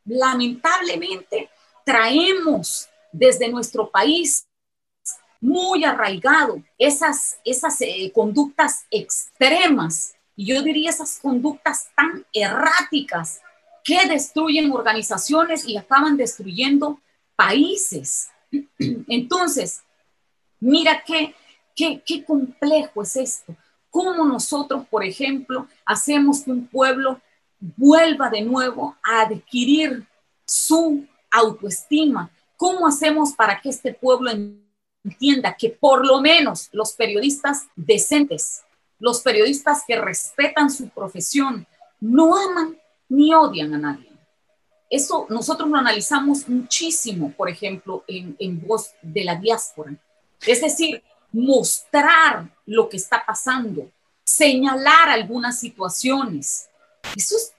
lamentablemente 0.05 1.49
traemos 1.83 2.87
desde 3.11 3.49
nuestro 3.49 3.89
país 3.89 4.45
muy 5.41 5.83
arraigado 5.83 6.63
esas, 6.77 7.37
esas 7.43 7.81
eh, 7.81 8.11
conductas 8.13 8.85
extremas, 8.89 10.15
y 10.35 10.47
yo 10.47 10.61
diría 10.63 10.89
esas 10.89 11.19
conductas 11.19 11.89
tan 11.95 12.25
erráticas 12.31 13.41
que 13.83 14.07
destruyen 14.07 14.71
organizaciones 14.71 15.67
y 15.67 15.77
acaban 15.77 16.15
destruyendo 16.15 16.99
países. 17.35 18.29
Entonces, 19.07 19.81
mira 20.59 21.03
qué, 21.05 21.35
qué, 21.75 22.23
complejo 22.25 23.03
es 23.03 23.15
esto. 23.15 23.55
¿Cómo 23.89 24.25
nosotros, 24.25 24.85
por 24.87 25.03
ejemplo, 25.03 25.67
hacemos 25.85 26.41
que 26.41 26.51
un 26.51 26.67
pueblo 26.67 27.21
vuelva 27.59 28.29
de 28.29 28.41
nuevo 28.41 28.97
a 29.03 29.21
adquirir 29.21 30.07
su 30.45 31.05
autoestima? 31.31 32.31
¿Cómo 32.57 32.87
hacemos 32.87 33.33
para 33.33 33.59
que 33.61 33.69
este 33.69 33.93
pueblo 33.93 34.31
entienda 35.03 35.55
que 35.57 35.69
por 35.69 36.05
lo 36.05 36.21
menos 36.21 36.69
los 36.71 36.93
periodistas 36.93 37.67
decentes, 37.75 38.63
los 38.99 39.21
periodistas 39.21 39.83
que 39.85 39.99
respetan 39.99 40.71
su 40.71 40.89
profesión, 40.89 41.67
no 41.99 42.35
aman 42.35 42.77
ni 43.09 43.33
odian 43.33 43.73
a 43.75 43.77
nadie? 43.77 44.12
Eso 44.93 45.25
nosotros 45.27 45.67
lo 45.67 45.75
analizamos 45.75 46.47
muchísimo, 46.47 47.33
por 47.35 47.49
ejemplo, 47.49 48.03
en, 48.07 48.35
en 48.37 48.61
Voz 48.61 48.91
de 49.01 49.23
la 49.23 49.35
Diáspora. 49.35 49.95
Es 50.45 50.61
decir, 50.61 51.01
mostrar 51.31 52.47
lo 52.67 52.87
que 52.87 52.97
está 52.97 53.23
pasando, 53.25 53.89
señalar 54.23 55.09
algunas 55.09 55.59
situaciones. 55.59 56.69
Eso 57.15 57.35
es 57.37 57.53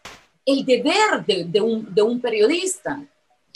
el 0.46 0.64
deber 0.64 1.26
de, 1.26 1.60
un, 1.60 1.92
de 1.92 2.02
un, 2.02 2.20
periodista. 2.20 3.02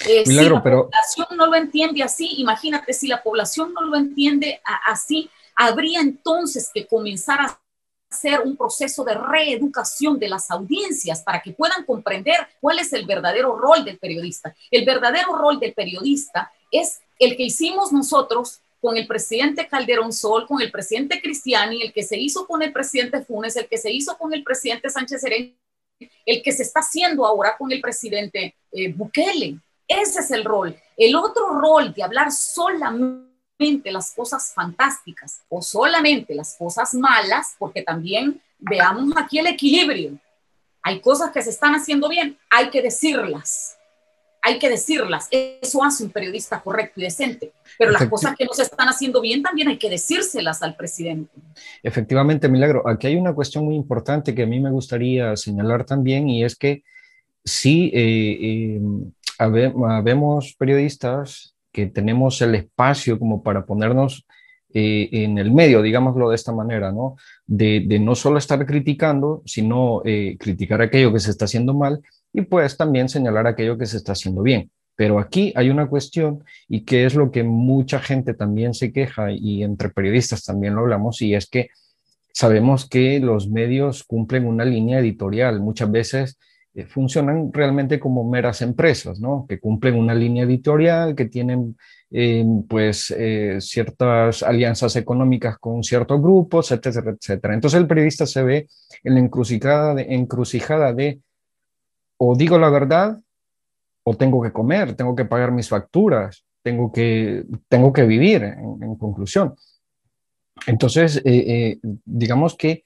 Eh, 0.04 0.26
si 0.26 0.34
la 0.34 0.60
población 0.60 1.28
no 1.36 1.46
lo 1.46 1.54
entiende 1.54 2.02
así, 2.02 2.32
imagínate, 2.38 2.92
si 2.92 3.06
la 3.06 3.22
población 3.22 3.72
no 3.72 3.82
lo 3.82 3.96
entiende 3.96 4.60
así, 4.86 5.30
habría 5.54 6.00
entonces 6.00 6.68
que 6.74 6.84
comenzar 6.84 7.42
a 7.42 7.60
hacer 8.10 8.40
un 8.40 8.56
proceso 8.56 9.04
de 9.04 9.14
reeducación 9.14 10.18
de 10.18 10.28
las 10.28 10.50
audiencias 10.50 11.22
para 11.22 11.40
que 11.40 11.52
puedan 11.52 11.84
comprender 11.84 12.36
cuál 12.60 12.78
es 12.78 12.92
el 12.92 13.06
verdadero 13.06 13.56
rol 13.56 13.84
del 13.84 13.98
periodista. 13.98 14.54
El 14.70 14.84
verdadero 14.84 15.36
rol 15.36 15.60
del 15.60 15.74
periodista 15.74 16.50
es 16.70 17.00
el 17.18 17.36
que 17.36 17.44
hicimos 17.44 17.92
nosotros 17.92 18.60
con 18.80 18.96
el 18.96 19.06
presidente 19.06 19.66
Calderón 19.66 20.12
Sol, 20.12 20.46
con 20.46 20.62
el 20.62 20.70
presidente 20.70 21.20
Cristiani, 21.20 21.82
el 21.82 21.92
que 21.92 22.04
se 22.04 22.16
hizo 22.16 22.46
con 22.46 22.62
el 22.62 22.72
presidente 22.72 23.24
Funes, 23.24 23.56
el 23.56 23.68
que 23.68 23.76
se 23.76 23.90
hizo 23.90 24.16
con 24.16 24.32
el 24.32 24.44
presidente 24.44 24.88
Sánchez 24.88 25.20
Serén, 25.20 25.58
el 26.24 26.42
que 26.42 26.52
se 26.52 26.62
está 26.62 26.80
haciendo 26.80 27.26
ahora 27.26 27.56
con 27.58 27.72
el 27.72 27.80
presidente 27.80 28.54
eh, 28.72 28.92
Bukele. 28.92 29.58
Ese 29.86 30.20
es 30.20 30.30
el 30.30 30.44
rol. 30.44 30.76
El 30.96 31.16
otro 31.16 31.48
rol 31.58 31.92
de 31.92 32.04
hablar 32.04 32.30
solamente 32.30 33.27
las 33.84 34.12
cosas 34.12 34.52
fantásticas 34.54 35.42
o 35.48 35.60
solamente 35.60 36.34
las 36.34 36.56
cosas 36.56 36.94
malas, 36.94 37.56
porque 37.58 37.82
también 37.82 38.40
veamos 38.58 39.12
aquí 39.16 39.38
el 39.38 39.48
equilibrio. 39.48 40.18
Hay 40.82 41.00
cosas 41.00 41.32
que 41.32 41.42
se 41.42 41.50
están 41.50 41.74
haciendo 41.74 42.08
bien, 42.08 42.38
hay 42.50 42.70
que 42.70 42.82
decirlas 42.82 43.78
hay 44.48 44.58
que 44.58 44.70
decirlas. 44.70 45.28
Eso 45.30 45.84
hace 45.84 46.04
un 46.04 46.10
periodista 46.10 46.60
correcto 46.60 47.00
y 47.00 47.04
decente. 47.04 47.52
Pero 47.78 47.90
las 47.90 48.06
cosas 48.06 48.34
que 48.36 48.44
no 48.44 48.52
se 48.52 48.62
están 48.62 48.88
haciendo 48.88 49.20
bien 49.20 49.42
también 49.42 49.68
hay 49.68 49.78
que 49.78 49.90
decírselas 49.90 50.62
al 50.62 50.76
presidente. 50.76 51.30
Efectivamente, 51.82 52.48
Milagro. 52.48 52.88
Aquí 52.88 53.08
hay 53.08 53.16
una 53.16 53.34
cuestión 53.34 53.64
muy 53.64 53.74
importante 53.74 54.34
que 54.34 54.42
a 54.42 54.46
mí 54.46 54.60
me 54.60 54.70
gustaría 54.70 55.36
señalar 55.36 55.84
también 55.84 56.28
y 56.28 56.44
es 56.44 56.56
que 56.56 56.82
sí, 57.44 57.90
eh, 57.92 58.38
eh, 58.40 58.80
habemos 59.38 60.54
periodistas 60.54 61.54
que 61.72 61.86
tenemos 61.86 62.40
el 62.42 62.54
espacio 62.54 63.18
como 63.18 63.42
para 63.42 63.66
ponernos 63.66 64.26
eh, 64.74 65.08
en 65.12 65.38
el 65.38 65.52
medio, 65.52 65.82
digámoslo 65.82 66.28
de 66.28 66.36
esta 66.36 66.52
manera, 66.52 66.92
¿no? 66.92 67.16
De, 67.46 67.84
de 67.86 67.98
no 67.98 68.14
solo 68.14 68.38
estar 68.38 68.64
criticando, 68.66 69.42
sino 69.46 70.02
criticar 70.38 70.82
aquello 70.82 71.12
que 71.12 71.20
se 71.20 71.30
está 71.30 71.46
haciendo 71.46 71.74
mal 71.74 72.02
y 72.32 72.42
pues 72.42 72.76
también 72.76 73.08
señalar 73.08 73.46
aquello 73.46 73.78
que 73.78 73.86
se 73.86 73.96
está 73.96 74.12
haciendo 74.12 74.42
bien. 74.42 74.70
Pero 74.98 75.20
aquí 75.20 75.52
hay 75.54 75.70
una 75.70 75.88
cuestión 75.88 76.42
y 76.68 76.84
que 76.84 77.06
es 77.06 77.14
lo 77.14 77.30
que 77.30 77.44
mucha 77.44 78.00
gente 78.00 78.34
también 78.34 78.74
se 78.74 78.92
queja 78.92 79.30
y 79.30 79.62
entre 79.62 79.90
periodistas 79.90 80.44
también 80.44 80.74
lo 80.74 80.80
hablamos 80.80 81.22
y 81.22 81.36
es 81.36 81.48
que 81.48 81.70
sabemos 82.32 82.88
que 82.88 83.20
los 83.20 83.48
medios 83.48 84.02
cumplen 84.02 84.44
una 84.44 84.64
línea 84.64 84.98
editorial. 84.98 85.60
Muchas 85.60 85.88
veces 85.90 86.38
eh, 86.78 86.86
funcionan 86.86 87.52
realmente 87.52 87.98
como 87.98 88.22
meras 88.22 88.62
empresas, 88.62 89.18
¿no? 89.18 89.46
Que 89.48 89.58
cumplen 89.58 89.96
una 89.96 90.14
línea 90.14 90.44
editorial, 90.44 91.16
que 91.16 91.24
tienen 91.24 91.76
eh, 92.12 92.44
pues 92.68 93.12
eh, 93.16 93.58
ciertas 93.60 94.44
alianzas 94.44 94.94
económicas 94.94 95.58
con 95.58 95.82
ciertos 95.82 96.22
grupos, 96.22 96.70
etcétera, 96.70 97.16
etcétera. 97.18 97.54
Entonces 97.54 97.80
el 97.80 97.88
periodista 97.88 98.26
se 98.26 98.42
ve 98.44 98.68
en 99.02 99.14
la 99.14 99.20
encrucijada 99.20 99.94
de, 99.94 100.06
encrucijada 100.14 100.92
de 100.92 101.20
o 102.16 102.36
digo 102.36 102.58
la 102.58 102.70
verdad 102.70 103.18
o 104.04 104.16
tengo 104.16 104.40
que 104.40 104.52
comer, 104.52 104.94
tengo 104.94 105.16
que 105.16 105.24
pagar 105.24 105.50
mis 105.50 105.68
facturas, 105.68 106.44
tengo 106.62 106.92
que, 106.92 107.44
tengo 107.68 107.92
que 107.92 108.04
vivir, 108.04 108.42
en, 108.44 108.96
conclusión. 108.96 109.54
Entonces, 110.66 111.16
eh, 111.18 111.22
eh, 111.24 111.78
digamos 112.04 112.56
que 112.56 112.84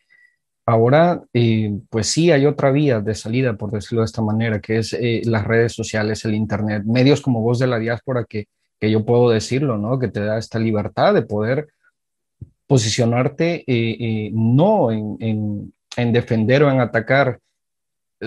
ahora, 0.73 1.23
eh, 1.33 1.73
pues 1.91 2.07
sí 2.09 2.31
hay 2.31 2.47
otra 2.47 2.71
vía 2.71 3.01
de 3.01 3.15
salida, 3.15 3.55
por 3.57 3.71
decirlo 3.71 4.01
de 4.01 4.07
esta 4.07 4.23
manera, 4.23 4.61
que 4.61 4.79
es 4.79 4.97
las 5.25 5.45
redes 5.45 5.73
sociales, 5.73 6.25
el 6.25 6.35
Internet, 6.35 6.85
medios 6.85 7.21
como 7.21 7.41
Voz 7.43 7.59
de 7.59 7.67
la 7.67 7.79
Diáspora, 7.79 8.25
que, 8.29 8.47
que 8.81 8.91
yo 8.91 9.05
puedo 9.05 9.31
decirlo, 9.31 9.79
¿no? 9.79 9.99
Que 9.99 10.09
te 10.09 10.21
da 10.21 10.39
esta 10.39 10.59
libertad 10.59 11.15
de 11.15 11.23
poder 11.23 11.69
posicionarte 12.67 13.65
no 14.33 14.91
en, 14.91 15.17
en, 15.21 15.73
en 15.97 16.13
defender 16.13 16.63
o 16.63 16.71
en 16.71 16.81
atacar 16.81 17.39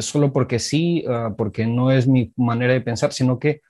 solo 0.01 0.31
porque 0.31 0.59
sí, 0.59 1.03
ah, 1.07 1.33
porque 1.37 1.65
no 1.65 1.91
es 1.91 2.07
mi 2.07 2.31
manera 2.35 2.73
de 2.73 2.81
pensar, 2.81 3.13
sino 3.13 3.39
que 3.39 3.61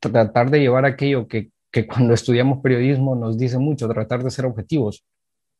tratar 0.00 0.50
de 0.50 0.60
llevar 0.60 0.84
aquello 0.84 1.28
que, 1.28 1.50
que 1.70 1.86
cuando 1.86 2.14
estudiamos 2.14 2.60
periodismo 2.62 3.14
nos 3.14 3.38
dice 3.38 3.58
mucho, 3.58 3.88
tratar 3.88 4.22
de 4.22 4.30
ser 4.30 4.46
objetivos. 4.46 5.04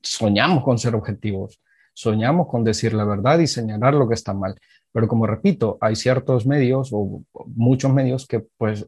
Soñamos 0.01 0.65
con 0.65 0.79
ser 0.79 0.95
objetivos, 0.95 1.61
soñamos 1.95 2.49
con 2.49 2.65
decir 2.65 2.95
la 2.95 3.05
verdad 3.05 3.39
y 3.39 3.47
señalar 3.47 3.95
lo 3.95 4.09
que 4.09 4.15
está 4.15 4.35
mal. 4.35 4.59
Pero 4.93 5.09
como 5.09 5.27
repito, 5.27 5.79
hay 5.81 5.97
ciertos 5.97 6.47
medios 6.47 6.91
o 6.93 7.23
muchos 7.47 7.93
medios 7.93 8.27
que 8.27 8.41
pues 8.41 8.87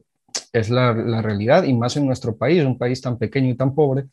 es 0.53 0.69
la, 0.69 0.93
realidad 1.21 1.63
y 1.63 1.73
más 1.73 1.97
en 1.97 2.05
nuestro 2.05 2.37
país, 2.37 2.63
un 2.63 2.77
país 2.77 3.01
tan 3.01 3.17
pequeño 3.17 3.49
y 3.49 3.55
tan 3.55 3.75
pobre, 3.75 4.05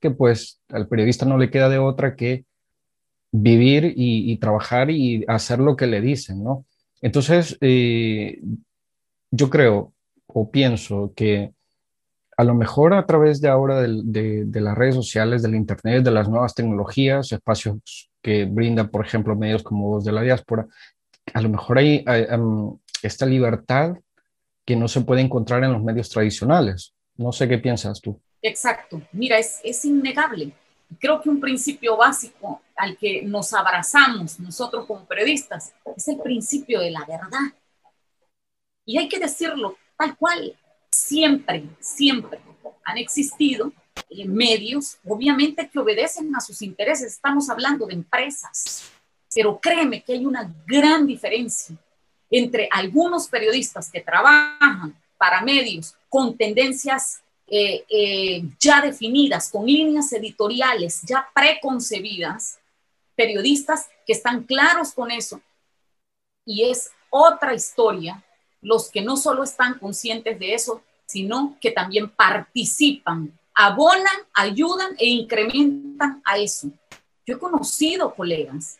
que 0.00 0.10
pues 0.10 0.62
al 0.68 0.88
periodista 0.88 1.26
no 1.26 1.38
le 1.38 1.50
queda 1.50 1.68
de 1.68 1.78
otra 1.78 2.16
que 2.16 2.44
vivir 3.32 3.92
y, 3.96 4.36
trabajar 4.38 4.90
y 4.90 5.24
hacer 5.28 5.58
lo 5.60 5.76
que 5.76 5.86
le 5.86 6.00
dicen, 6.00 6.42
¿no? 6.42 6.64
Entonces, 7.00 7.56
eh, 7.60 8.40
yo 9.30 9.50
creo 9.50 9.92
o 10.26 10.50
pienso 10.50 11.12
que 11.14 11.52
a 12.36 12.44
lo 12.44 12.54
mejor 12.54 12.94
a 12.94 13.06
través 13.06 13.40
de 13.40 13.48
ahora 13.48 13.82
de, 13.82 14.48
las 14.52 14.76
redes 14.76 14.94
sociales, 14.94 15.42
del 15.42 15.54
Internet, 15.54 16.04
de 16.04 16.10
las 16.10 16.28
nuevas 16.28 16.54
tecnologías, 16.54 17.32
espacios 17.32 18.09
que 18.22 18.44
brindan, 18.44 18.88
por 18.88 19.04
ejemplo, 19.04 19.36
medios 19.36 19.62
como 19.62 19.88
Voz 19.88 20.04
de 20.04 20.12
la 20.12 20.22
Diáspora, 20.22 20.66
a 21.32 21.40
lo 21.40 21.48
mejor 21.48 21.78
hay, 21.78 22.04
esta 23.02 23.26
libertad 23.26 23.96
que 24.64 24.76
no 24.76 24.88
se 24.88 25.00
puede 25.00 25.22
encontrar 25.22 25.64
en 25.64 25.72
los 25.72 25.82
medios 25.82 26.10
tradicionales. 26.10 26.94
No 27.16 27.32
sé 27.32 27.48
qué 27.48 27.58
piensas 27.58 28.00
tú. 28.00 28.20
Exacto. 28.42 29.02
Mira, 29.12 29.38
es, 29.38 29.60
es 29.64 29.84
innegable 29.84 30.52
creo 30.98 31.20
que 31.20 31.28
un 31.28 31.40
principio 31.40 31.96
básico 31.96 32.62
al 32.76 32.96
que 32.96 33.22
nos 33.22 33.52
abrazamos 33.52 34.40
nosotros 34.40 34.86
como 34.86 35.04
periodistas 35.04 35.72
es 35.96 36.08
el 36.08 36.18
principio 36.20 36.80
de 36.80 36.90
la 36.90 37.04
verdad. 37.04 37.54
Y 38.84 38.98
hay 38.98 39.08
que 39.08 39.18
decirlo 39.18 39.76
tal 39.96 40.16
cual. 40.16 40.56
Siempre, 40.92 41.64
siempre 41.78 42.40
han 42.84 42.98
existido 42.98 43.72
medios, 44.26 44.98
obviamente 45.04 45.68
que 45.68 45.78
obedecen 45.78 46.34
a 46.34 46.40
sus 46.40 46.62
intereses. 46.62 47.12
Estamos 47.12 47.48
hablando 47.48 47.86
de 47.86 47.94
empresas. 47.94 48.90
Pero 49.32 49.60
créeme 49.60 50.02
que 50.02 50.14
hay 50.14 50.26
una 50.26 50.52
gran 50.66 51.06
diferencia 51.06 51.76
entre 52.30 52.68
algunos 52.70 53.28
periodistas 53.28 53.90
que 53.90 54.00
trabajan 54.00 54.96
para 55.16 55.42
medios 55.42 55.94
con 56.08 56.36
tendencias 56.36 57.22
eh, 57.46 57.84
eh, 57.88 58.42
ya 58.58 58.80
definidas, 58.80 59.50
con 59.50 59.66
líneas 59.66 60.12
editoriales 60.12 61.02
ya 61.02 61.28
preconcebidas, 61.34 62.58
periodistas 63.16 63.88
que 64.06 64.12
están 64.12 64.44
claros 64.44 64.92
con 64.92 65.10
eso. 65.10 65.40
Y 66.44 66.70
es 66.70 66.90
otra 67.10 67.54
historia 67.54 68.24
los 68.62 68.90
que 68.90 69.02
no 69.02 69.16
solo 69.16 69.42
están 69.42 69.78
conscientes 69.78 70.38
de 70.38 70.54
eso, 70.54 70.82
sino 71.06 71.56
que 71.60 71.72
también 71.72 72.08
participan, 72.08 73.36
abonan, 73.66 74.18
ayudan 74.32 74.94
e 74.98 75.06
incrementan 75.06 76.22
a 76.24 76.38
eso. 76.38 76.70
Yo 77.26 77.36
he 77.36 77.38
conocido 77.38 78.14
colegas 78.14 78.78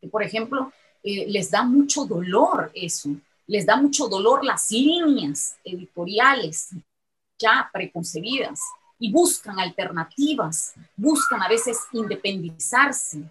que, 0.00 0.08
por 0.08 0.22
ejemplo, 0.22 0.72
eh, 1.02 1.26
les 1.28 1.50
da 1.50 1.62
mucho 1.62 2.04
dolor 2.04 2.70
eso, 2.74 3.10
les 3.46 3.64
da 3.64 3.76
mucho 3.76 4.08
dolor 4.08 4.44
las 4.44 4.70
líneas 4.70 5.56
editoriales 5.64 6.70
ya 7.38 7.70
preconcebidas 7.72 8.60
y 8.98 9.10
buscan 9.10 9.58
alternativas, 9.58 10.74
buscan 10.96 11.42
a 11.42 11.48
veces 11.48 11.78
independizarse, 11.92 13.22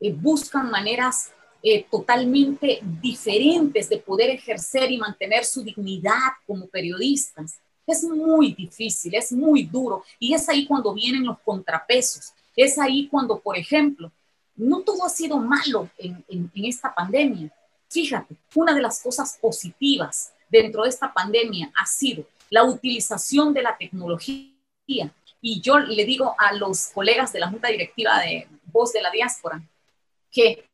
eh, 0.00 0.12
buscan 0.12 0.70
maneras 0.70 1.32
eh, 1.62 1.86
totalmente 1.90 2.80
diferentes 3.00 3.88
de 3.88 3.98
poder 3.98 4.30
ejercer 4.30 4.90
y 4.90 4.98
mantener 4.98 5.44
su 5.44 5.62
dignidad 5.62 6.32
como 6.46 6.66
periodistas. 6.66 7.58
Es 7.86 8.04
muy 8.04 8.52
difícil, 8.52 9.14
es 9.14 9.32
muy 9.32 9.64
duro 9.64 10.04
y 10.18 10.34
es 10.34 10.48
ahí 10.48 10.66
cuando 10.66 10.94
vienen 10.94 11.24
los 11.24 11.38
contrapesos, 11.40 12.32
es 12.56 12.78
ahí 12.78 13.08
cuando, 13.08 13.40
por 13.40 13.58
ejemplo, 13.58 14.10
no 14.56 14.80
todo 14.80 15.04
ha 15.04 15.08
sido 15.08 15.38
malo 15.38 15.90
en, 15.98 16.50
esta 16.54 16.94
pandemia. 16.94 17.52
Fíjate, 17.88 18.36
una 18.54 18.74
de 18.74 18.82
las 18.82 19.02
cosas 19.02 19.38
positivas 19.40 20.32
dentro 20.48 20.82
de 20.82 20.88
esta 20.88 21.12
pandemia 21.12 21.72
ha 21.76 21.86
sido 21.86 22.26
la 22.50 22.64
utilización 22.64 23.52
de 23.52 23.62
la 23.62 23.76
tecnología. 23.76 24.52
Y 25.40 25.60
yo 25.60 25.78
le 25.78 26.04
digo 26.04 26.34
a 26.38 26.52
los 26.54 26.88
colegas 26.88 27.32
de 27.32 27.40
la 27.40 27.50
Junta 27.50 27.68
Directiva 27.68 28.18
de 28.20 28.48
Voz 28.66 28.92
de 28.92 29.02
la 29.02 29.10
Diáspora 29.10 29.62
que 30.30 30.68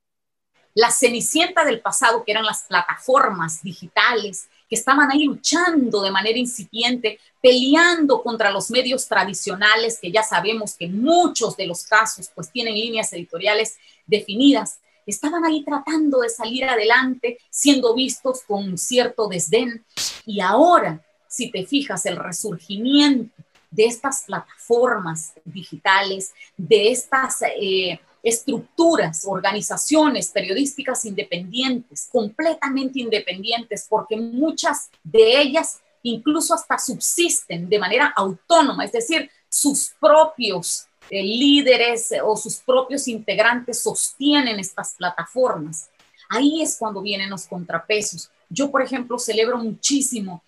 la 0.74 0.90
cenicienta 0.90 1.64
del 1.64 1.80
pasado, 1.80 2.24
que 2.24 2.32
eran 2.32 2.44
las 2.44 2.64
plataformas 2.64 3.62
digitales, 3.62 4.48
que 4.70 4.76
estaban 4.76 5.10
ahí 5.10 5.24
luchando 5.24 6.00
de 6.00 6.12
manera 6.12 6.38
incipiente, 6.38 7.18
peleando 7.42 8.22
contra 8.22 8.50
los 8.50 8.70
medios 8.70 9.06
tradicionales, 9.06 9.98
que 10.00 10.10
ya 10.10 10.22
sabemos 10.22 10.74
que 10.74 10.88
muchos 10.88 11.56
de 11.56 11.66
los 11.66 11.84
casos 11.84 12.30
pues 12.34 12.50
tienen 12.50 12.74
líneas 12.74 13.12
editoriales 13.12 13.76
definidas, 14.06 14.78
estaban 15.04 15.44
ahí 15.44 15.64
tratando 15.64 16.20
de 16.20 16.28
salir 16.28 16.64
adelante, 16.64 17.38
siendo 17.50 17.94
vistos 17.94 18.42
con 18.46 18.78
cierto 18.78 19.26
desdén. 19.26 19.84
Y 20.24 20.40
ahora 20.40 21.02
si 21.30 21.50
te 21.50 21.64
fijas, 21.64 22.04
el 22.06 22.16
resurgimiento 22.16 23.32
de 23.70 23.84
estas 23.84 24.24
plataformas 24.24 25.32
digitales, 25.44 26.34
de 26.56 26.90
estas 26.90 27.42
eh, 27.42 28.00
estructuras, 28.22 29.24
organizaciones 29.26 30.28
periodísticas 30.28 31.04
independientes, 31.04 32.08
completamente 32.10 33.00
independientes, 33.00 33.86
porque 33.88 34.16
muchas 34.16 34.90
de 35.02 35.40
ellas 35.40 35.80
incluso 36.02 36.54
hasta 36.54 36.78
subsisten 36.78 37.68
de 37.68 37.78
manera 37.78 38.12
autónoma, 38.16 38.84
es 38.84 38.92
decir, 38.92 39.30
sus 39.48 39.92
propios 40.00 40.86
eh, 41.10 41.22
líderes 41.22 42.10
o 42.24 42.36
sus 42.36 42.56
propios 42.58 43.08
integrantes 43.08 43.82
sostienen 43.82 44.58
estas 44.58 44.94
plataformas. 44.94 45.90
Ahí 46.28 46.62
es 46.62 46.76
cuando 46.78 47.02
vienen 47.02 47.28
los 47.28 47.46
contrapesos. 47.46 48.30
Yo, 48.48 48.70
por 48.70 48.82
ejemplo, 48.82 49.18
celebro 49.18 49.58
muchísimo 49.58 50.42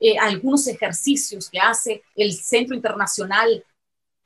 eh, 0.00 0.16
algunos 0.18 0.66
ejercicios 0.66 1.50
que 1.50 1.58
hace 1.58 2.02
el 2.14 2.32
Centro 2.32 2.74
Internacional 2.74 3.64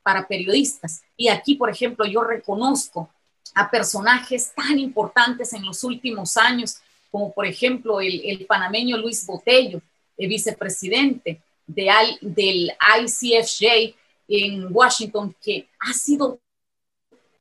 para 0.09 0.27
Periodistas. 0.27 1.03
Y 1.15 1.27
aquí, 1.27 1.53
por 1.53 1.69
ejemplo, 1.69 2.03
yo 2.03 2.23
reconozco 2.23 3.11
a 3.53 3.69
personajes 3.69 4.51
tan 4.55 4.79
importantes 4.79 5.53
en 5.53 5.63
los 5.63 5.83
últimos 5.83 6.35
años, 6.35 6.77
como 7.11 7.31
por 7.31 7.45
ejemplo 7.45 8.01
el, 8.01 8.43
panameño 8.47 8.97
Luis 8.97 9.23
Botello, 9.27 9.83
el 10.17 10.27
vicepresidente 10.27 11.43
de, 11.67 11.91
del 12.21 12.71
ICFJ 13.01 13.95
en 14.29 14.67
Washington, 14.71 15.35
que 15.39 15.69
ha 15.79 15.93
sido 15.93 16.39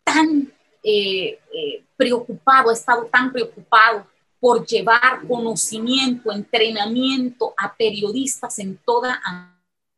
tan 0.04 0.52
eh, 0.82 1.38
eh, 1.54 1.84
preocupado, 1.96 2.68
ha 2.68 2.74
estado 2.74 3.06
tan 3.06 3.32
preocupado 3.32 4.06
por 4.38 4.66
llevar 4.66 5.26
conocimiento, 5.26 6.30
entrenamiento 6.32 7.54
a 7.56 7.74
periodistas 7.74 8.58
en 8.58 8.76
toda 8.84 9.22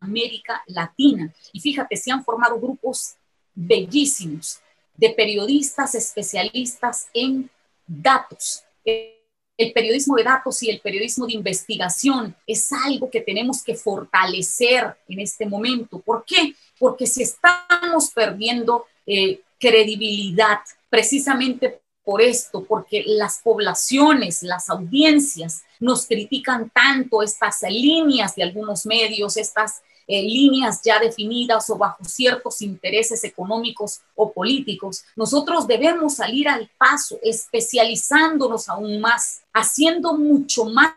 América 0.01 0.63
Latina. 0.67 1.33
Y 1.53 1.61
fíjate, 1.61 1.97
se 1.97 2.11
han 2.11 2.25
formado 2.25 2.59
grupos 2.59 3.15
bellísimos 3.55 4.61
de 4.97 5.11
periodistas 5.11 5.95
especialistas 5.95 7.09
en 7.15 7.51
datos. 7.87 8.65
El 8.85 9.73
periodismo 9.73 10.17
de 10.17 10.25
datos 10.25 10.63
y 10.63 10.71
el 10.71 10.81
periodismo 10.81 11.27
de 11.27 11.35
investigación 11.35 12.35
es 12.47 12.73
algo 12.73 13.11
que 13.11 13.21
tenemos 13.21 13.63
que 13.63 13.75
fortalecer 13.75 14.97
en 15.09 15.21
este 15.21 15.47
momento. 15.47 16.01
¿Por 16.01 16.25
qué? 16.25 16.55
Porque 16.79 17.07
si 17.07 17.23
estamos 17.23 18.11
perdiendo 18.15 18.87
eh, 19.07 19.41
credibilidad 19.59 20.61
precisamente 20.89 21.81
por 22.11 22.23
esto, 22.23 22.65
porque 22.65 23.05
las 23.07 23.39
poblaciones, 23.39 24.43
las 24.43 24.69
audiencias 24.69 25.63
nos 25.79 26.07
critican 26.09 26.69
tanto 26.71 27.23
estas 27.23 27.63
líneas 27.63 28.35
de 28.35 28.43
algunos 28.43 28.85
medios, 28.85 29.37
estas 29.37 29.81
eh, 30.09 30.21
líneas 30.21 30.81
ya 30.85 30.99
definidas 30.99 31.71
o 31.71 31.79
bajo 31.79 32.05
ciertos 32.05 32.63
intereses 32.63 33.23
económicos 33.23 34.01
o 34.17 34.33
políticos, 34.33 35.05
nosotros 35.15 35.69
debemos 35.69 36.17
salir 36.17 36.49
al 36.49 36.69
paso, 36.77 37.17
especializándonos 37.23 38.69
aún 38.69 39.01
más, 39.01 39.43
haciendo 39.53 40.15
mucho 40.15 40.65
más 40.65 40.97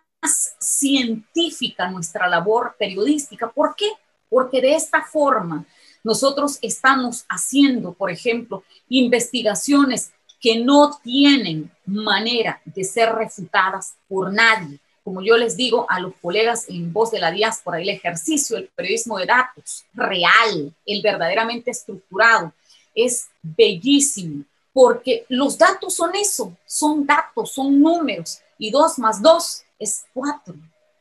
científica 0.57 1.91
nuestra 1.91 2.27
labor 2.27 2.75
periodística. 2.79 3.51
¿Por 3.51 3.75
qué? 3.75 3.91
Porque 4.31 4.61
de 4.61 4.73
esta 4.73 5.03
forma 5.03 5.63
nosotros 6.03 6.57
estamos 6.63 7.25
haciendo, 7.29 7.93
por 7.93 8.09
ejemplo, 8.09 8.63
investigaciones 8.89 10.11
que 10.43 10.59
no 10.59 10.99
tienen 11.01 11.71
manera 11.85 12.61
de 12.65 12.83
ser 12.83 13.13
refutadas 13.13 13.95
por 14.07 14.31
nadie 14.31 14.79
como 15.03 15.21
yo 15.21 15.37
les 15.37 15.57
digo 15.57 15.85
a 15.89 15.99
los 15.99 16.13
colegas 16.21 16.65
en 16.69 16.93
voz 16.93 17.11
de 17.11 17.19
la 17.19 17.31
diáspora, 17.31 17.81
el 17.81 17.89
ejercicio 17.89 18.55
del 18.55 18.69
periodismo 18.69 19.17
de 19.17 19.25
datos 19.25 19.83
real, 19.93 20.73
el 20.85 21.01
verdaderamente 21.01 21.71
estructurado, 21.71 22.53
es 22.95 23.27
bellísimo, 23.41 24.45
porque 24.71 25.25
los 25.29 25.57
datos 25.57 25.93
son 25.93 26.15
eso, 26.15 26.55
son 26.65 27.05
datos, 27.05 27.51
son 27.51 27.81
números, 27.81 28.39
y 28.57 28.71
dos 28.71 28.97
más 28.97 29.21
dos 29.21 29.63
es 29.77 30.05
cuatro. 30.13 30.55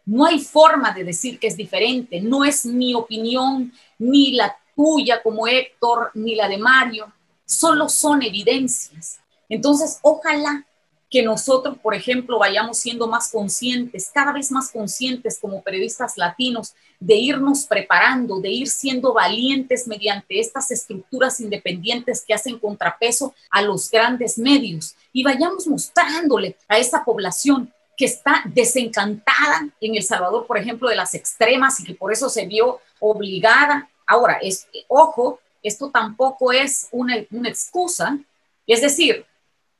No 0.05 0.27
hay 0.27 0.41
forma 0.41 0.93
de 0.93 1.05
decir 1.05 1.39
que 1.39 1.47
es 1.47 1.57
diferente, 1.57 2.21
no 2.21 2.45
es 2.45 2.67
mi 2.67 2.95
opinión, 2.95 3.73
ni 3.99 4.33
la 4.33 4.57
tuya 4.75 5.23
como 5.23 5.47
Héctor, 5.47 6.11
ni 6.15 6.35
la 6.35 6.49
de 6.49 6.59
Mario, 6.59 7.13
solo 7.45 7.89
son 7.89 8.23
evidencias. 8.23 9.22
Entonces, 9.49 9.99
ojalá 10.03 10.65
que 11.13 11.23
nosotros, 11.23 11.77
por 11.77 11.95
ejemplo, 11.95 12.39
vayamos 12.39 12.79
siendo 12.79 13.07
más 13.07 13.31
conscientes, 13.31 14.11
cada 14.15 14.33
vez 14.33 14.51
más 14.51 14.71
conscientes 14.71 15.39
como 15.39 15.63
periodistas 15.63 16.17
latinos, 16.17 16.75
de 16.99 17.17
irnos 17.17 17.67
preparando, 17.67 18.41
de 18.41 18.49
ir 18.49 18.67
siendo 18.67 19.13
valientes 19.13 19.87
mediante 19.87 20.41
estas 20.41 20.71
estructuras 20.71 21.39
independientes 21.39 22.25
que 22.27 22.33
hacen 22.33 22.59
contrapeso 22.59 23.35
a 23.51 23.61
los 23.61 23.91
grandes 23.91 24.39
medios 24.39 24.97
y 25.13 25.23
vayamos 25.23 25.67
mostrándole 25.67 26.57
a 26.67 26.79
esa 26.79 27.05
población 27.05 27.71
que 27.95 28.07
está 28.07 28.43
desencantada 28.47 29.69
en 29.83 29.95
El 29.97 30.03
Salvador, 30.03 30.47
por 30.47 30.57
ejemplo, 30.57 30.89
de 30.89 30.97
las 30.97 31.13
extremas 31.13 31.79
y 31.79 31.85
que 31.85 31.95
por 31.95 32.11
eso 32.11 32.31
se 32.31 32.47
vio 32.47 32.81
obligada. 33.01 33.91
Ahora, 34.07 34.39
es, 34.41 34.67
ojo, 34.89 35.41
esto 35.63 35.91
tampoco 35.91 36.53
es 36.53 36.89
una, 36.91 37.17
una 37.31 37.51
excusa, 37.51 38.19
es 38.67 38.81
decir, 38.81 39.27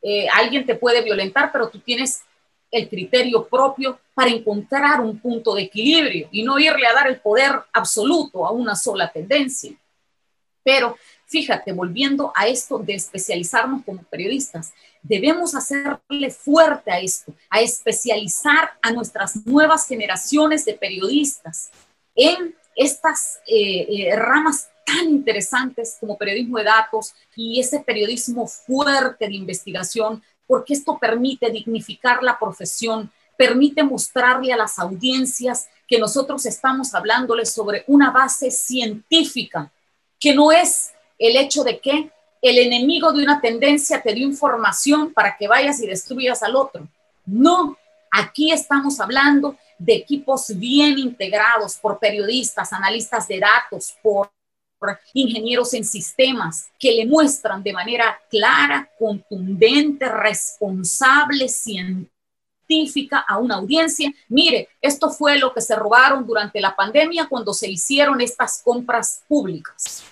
eh, 0.03 0.27
alguien 0.29 0.67
te 0.67 0.75
puede 0.75 1.03
violentar, 1.03 1.51
pero 1.53 1.69
tú 1.69 1.79
tienes 1.79 2.23
el 2.71 2.89
criterio 2.89 3.47
propio 3.47 3.99
para 4.15 4.31
encontrar 4.31 5.01
un 5.01 5.19
punto 5.19 5.55
de 5.55 5.63
equilibrio 5.63 6.29
y 6.33 6.43
no 6.43 6.59
irle 6.59 6.87
a 6.87 6.95
dar 6.95 7.07
el 7.07 7.21
poder 7.21 7.53
absoluto 7.73 8.47
a 8.47 8.51
una 8.51 8.75
sola 8.75 9.13
tendencia. 9.13 9.73
Pero 10.65 10.97
fíjate, 11.27 11.73
volviendo 11.73 12.33
a 12.35 12.47
esto 12.47 12.79
de 12.79 12.95
especializarnos 12.95 13.85
como 13.85 14.03
periodistas, 14.05 14.73
debemos 15.03 15.55
hacerle 15.55 16.31
fuerte 16.31 16.91
a 16.91 17.01
esto, 17.01 17.35
a 17.51 17.61
especializar 17.61 18.73
a 18.81 18.91
nuestras 18.93 19.45
nuevas 19.47 19.87
generaciones 19.87 20.65
de 20.65 20.75
periodistas 20.75 21.71
en 22.15 22.55
estas 22.77 23.41
eh, 23.47 23.87
eh, 23.89 24.17
ramas 24.17 24.71
tan 24.93 25.09
interesantes 25.09 25.97
como 25.99 26.19
periodismo 26.19 26.59
de 26.59 26.65
datos 26.65 27.15
y 27.37 27.61
ese 27.61 27.81
periodismo 27.81 28.47
fuerte 28.47 29.27
de 29.27 29.35
investigación, 29.35 30.23
porque 30.47 30.75
esto 30.75 30.99
permite 30.99 31.51
dignificar 31.51 32.23
la 32.23 32.39
profesión, 32.39 33.11
permite 33.37 33.83
mostrarle 33.83 34.53
a 34.53 34.57
las 34.57 34.79
audiencias 34.79 35.69
que 35.89 35.99
nosotros 35.99 36.45
estamos 36.47 36.95
hablándoles 36.95 37.53
sobre 37.53 37.85
una 37.87 38.11
base 38.11 38.51
científica, 38.51 39.71
que 40.19 40.35
no 40.35 40.53
es 40.53 40.93
el 41.19 41.37
hecho 41.37 41.65
de 41.65 41.81
que 41.81 42.11
el 42.43 42.59
enemigo 42.59 43.13
de 43.13 43.23
una 43.23 43.41
tendencia 43.41 44.03
te 44.03 44.13
dio 44.13 44.27
información 44.27 45.13
para 45.13 45.37
que 45.37 45.49
vayas 45.49 45.81
y 45.81 45.87
destruyas 45.87 46.43
al 46.43 46.57
otro. 46.57 46.89
No, 47.25 47.79
aquí 48.11 48.51
estamos 48.51 49.01
hablando 49.01 49.57
de 49.79 49.95
equipos 49.95 50.47
bien 50.57 50.99
integrados 50.99 51.77
por 51.77 51.99
periodistas, 51.99 52.73
analistas 52.73 53.29
de 53.29 53.39
datos, 53.41 53.95
por 54.03 54.31
ingenieros 55.15 55.75
en 55.75 55.85
sistemas 55.85 56.71
que 56.79 56.93
le 56.93 57.07
muestran 57.07 57.63
de 57.63 57.73
manera 57.73 58.21
clara, 58.31 58.89
contundente, 58.99 60.09
responsable, 60.09 61.49
científica 61.49 63.25
a 63.29 63.39
una 63.39 63.57
audiencia, 63.57 64.13
mire, 64.29 64.69
esto 64.81 65.11
fue 65.11 65.39
lo 65.39 65.53
que 65.53 65.61
se 65.61 65.77
robaron 65.77 66.27
durante 66.27 66.61
la 66.61 66.75
pandemia 66.75 67.27
cuando 67.29 67.53
se 67.53 67.71
hicieron 67.71 68.21
estas 68.21 68.63
compras 68.63 69.23
públicas. 69.29 70.05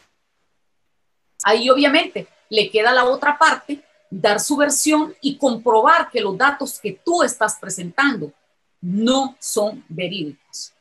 Ahí 1.43 1.71
obviamente 1.71 2.27
le 2.51 2.71
queda 2.71 2.93
la 2.93 3.05
otra 3.05 3.39
parte, 3.39 3.83
dar 4.11 4.41
su 4.41 4.57
versión 4.57 5.15
y 5.21 5.37
comprobar 5.37 6.11
que 6.11 6.21
los 6.21 6.37
datos 6.37 6.79
que 6.81 7.01
tú 7.05 7.23
estás 7.23 7.57
presentando 7.61 8.33
no 8.81 9.37
son 9.39 9.85
verídicos. 9.89 10.73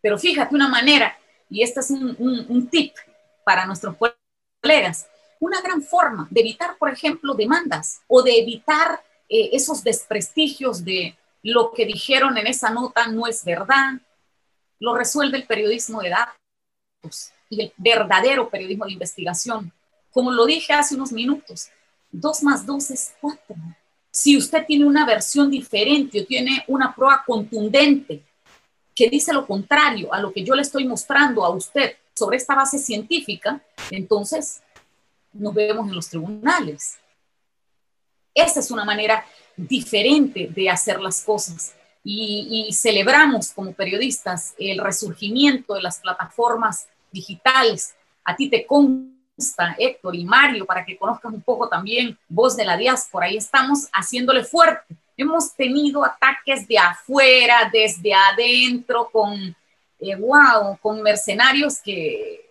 Pero 0.00 0.18
fíjate 0.18 0.54
una 0.54 0.68
manera, 0.68 1.16
y 1.48 1.62
este 1.62 1.80
es 1.80 1.90
un, 1.90 2.16
un 2.18 2.68
tip 2.68 2.94
para 3.44 3.66
nuestros 3.66 3.96
colegas, 4.62 5.08
una 5.40 5.60
gran 5.60 5.82
forma 5.82 6.28
de 6.30 6.40
evitar, 6.40 6.76
por 6.78 6.90
ejemplo, 6.90 7.34
demandas 7.34 8.00
o 8.06 8.22
de 8.22 8.38
evitar 8.38 9.02
eh, 9.28 9.50
esos 9.52 9.82
desprestigios 9.82 10.84
de 10.84 11.16
lo 11.42 11.72
que 11.72 11.84
dijeron 11.84 12.38
en 12.38 12.46
esa 12.46 12.70
nota 12.70 13.08
no 13.08 13.26
es 13.26 13.44
verdad, 13.44 13.94
lo 14.78 14.94
resuelve 14.94 15.38
el 15.38 15.46
periodismo 15.46 16.00
de 16.00 16.10
datos 16.10 17.32
y 17.48 17.62
el 17.62 17.72
verdadero 17.76 18.48
periodismo 18.48 18.84
de 18.86 18.92
investigación. 18.92 19.72
Como 20.12 20.30
lo 20.30 20.46
dije 20.46 20.72
hace 20.72 20.94
unos 20.94 21.12
minutos, 21.12 21.70
dos 22.10 22.42
más 22.42 22.64
dos 22.64 22.90
es 22.90 23.14
cuatro. 23.20 23.56
Si 24.10 24.36
usted 24.36 24.64
tiene 24.66 24.84
una 24.84 25.06
versión 25.06 25.50
diferente 25.50 26.20
o 26.20 26.26
tiene 26.26 26.64
una 26.68 26.94
prueba 26.94 27.24
contundente 27.26 28.22
que 28.94 29.08
dice 29.08 29.32
lo 29.32 29.46
contrario 29.46 30.12
a 30.12 30.20
lo 30.20 30.32
que 30.32 30.44
yo 30.44 30.54
le 30.54 30.62
estoy 30.62 30.86
mostrando 30.86 31.44
a 31.44 31.50
usted 31.50 31.96
sobre 32.14 32.36
esta 32.36 32.54
base 32.54 32.78
científica, 32.78 33.60
entonces 33.90 34.62
nos 35.32 35.54
vemos 35.54 35.88
en 35.88 35.94
los 35.94 36.08
tribunales. 36.08 36.98
Esa 38.34 38.60
es 38.60 38.70
una 38.70 38.84
manera 38.84 39.24
diferente 39.56 40.48
de 40.54 40.70
hacer 40.70 41.00
las 41.00 41.22
cosas 41.22 41.74
y, 42.04 42.68
celebramos 42.72 43.52
como 43.52 43.72
periodistas 43.72 44.54
el 44.58 44.78
resurgimiento 44.78 45.74
de 45.74 45.82
las 45.82 46.00
plataformas 46.00 46.88
digitales. 47.12 47.94
A 48.24 48.34
ti 48.34 48.48
te 48.48 48.66
consta, 48.66 49.76
Héctor 49.78 50.16
y 50.16 50.24
Mario, 50.24 50.66
para 50.66 50.84
que 50.84 50.96
conozcas 50.96 51.32
un 51.32 51.42
poco 51.42 51.68
también 51.68 52.18
voz 52.28 52.56
de 52.56 52.64
la 52.64 52.76
diáspora. 52.76 53.26
Ahí 53.26 53.36
estamos 53.36 53.88
haciéndole 53.92 54.44
fuerte. 54.44 54.96
Hemos 55.16 55.54
tenido 55.54 56.04
ataques 56.04 56.66
de 56.66 56.78
afuera, 56.78 57.70
desde 57.72 58.12
adentro, 58.14 59.08
con 59.12 59.54
wow, 60.18 60.74
eh, 60.74 60.78
con 60.80 61.02
mercenarios 61.02 61.80
que 61.80 62.50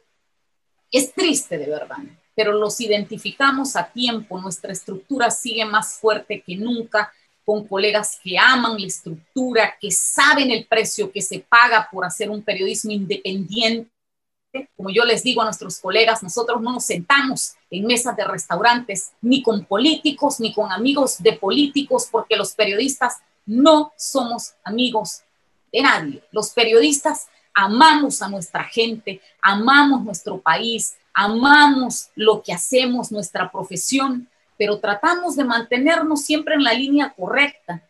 Es 0.91 1.13
triste 1.13 1.57
de 1.57 1.67
verdad, 1.67 1.97
pero 2.35 2.53
los 2.53 2.81
identificamos 2.81 3.75
a 3.75 3.89
tiempo, 3.91 4.39
nuestra 4.39 4.71
estructura 4.71 5.31
sigue 5.31 5.63
más 5.65 5.95
fuerte 5.95 6.41
que 6.45 6.55
nunca, 6.55 7.11
con 7.45 7.67
colegas 7.67 8.19
que 8.23 8.37
aman 8.37 8.79
la 8.79 8.87
estructura, 8.87 9.75
que 9.79 9.91
saben 9.91 10.51
el 10.51 10.65
precio 10.65 11.11
que 11.11 11.21
se 11.21 11.39
paga 11.39 11.89
por 11.91 12.05
hacer 12.05 12.29
un 12.29 12.43
periodismo 12.43 12.91
independiente. 12.91 13.89
Como 14.75 14.89
yo 14.89 15.05
les 15.05 15.23
digo 15.23 15.41
a 15.41 15.45
nuestros 15.45 15.79
colegas, 15.79 16.21
nosotros 16.23 16.61
no 16.61 16.73
nos 16.73 16.85
sentamos 16.85 17.53
en 17.69 17.85
mesas 17.85 18.15
de 18.15 18.25
restaurantes 18.25 19.11
ni 19.21 19.41
con 19.41 19.65
políticos 19.65 20.39
ni 20.39 20.53
con 20.53 20.71
amigos 20.71 21.21
de 21.23 21.33
políticos, 21.33 22.07
porque 22.11 22.35
los 22.35 22.53
periodistas 22.53 23.17
no 23.45 23.93
somos 23.97 24.53
amigos 24.63 25.21
de 25.71 25.81
nadie. 25.81 26.23
Los 26.31 26.51
periodistas 26.51 27.27
amamos 27.53 28.21
a 28.21 28.29
nuestra 28.29 28.63
gente, 28.63 29.21
amamos 29.41 30.03
nuestro 30.03 30.39
país, 30.39 30.95
amamos 31.13 32.09
lo 32.15 32.41
que 32.41 32.53
hacemos, 32.53 33.11
nuestra 33.11 33.51
profesión, 33.51 34.27
pero 34.57 34.79
tratamos 34.79 35.35
de 35.35 35.43
mantenernos 35.43 36.21
siempre 36.21 36.55
en 36.55 36.63
la 36.63 36.73
línea 36.73 37.13
correcta. 37.15 37.81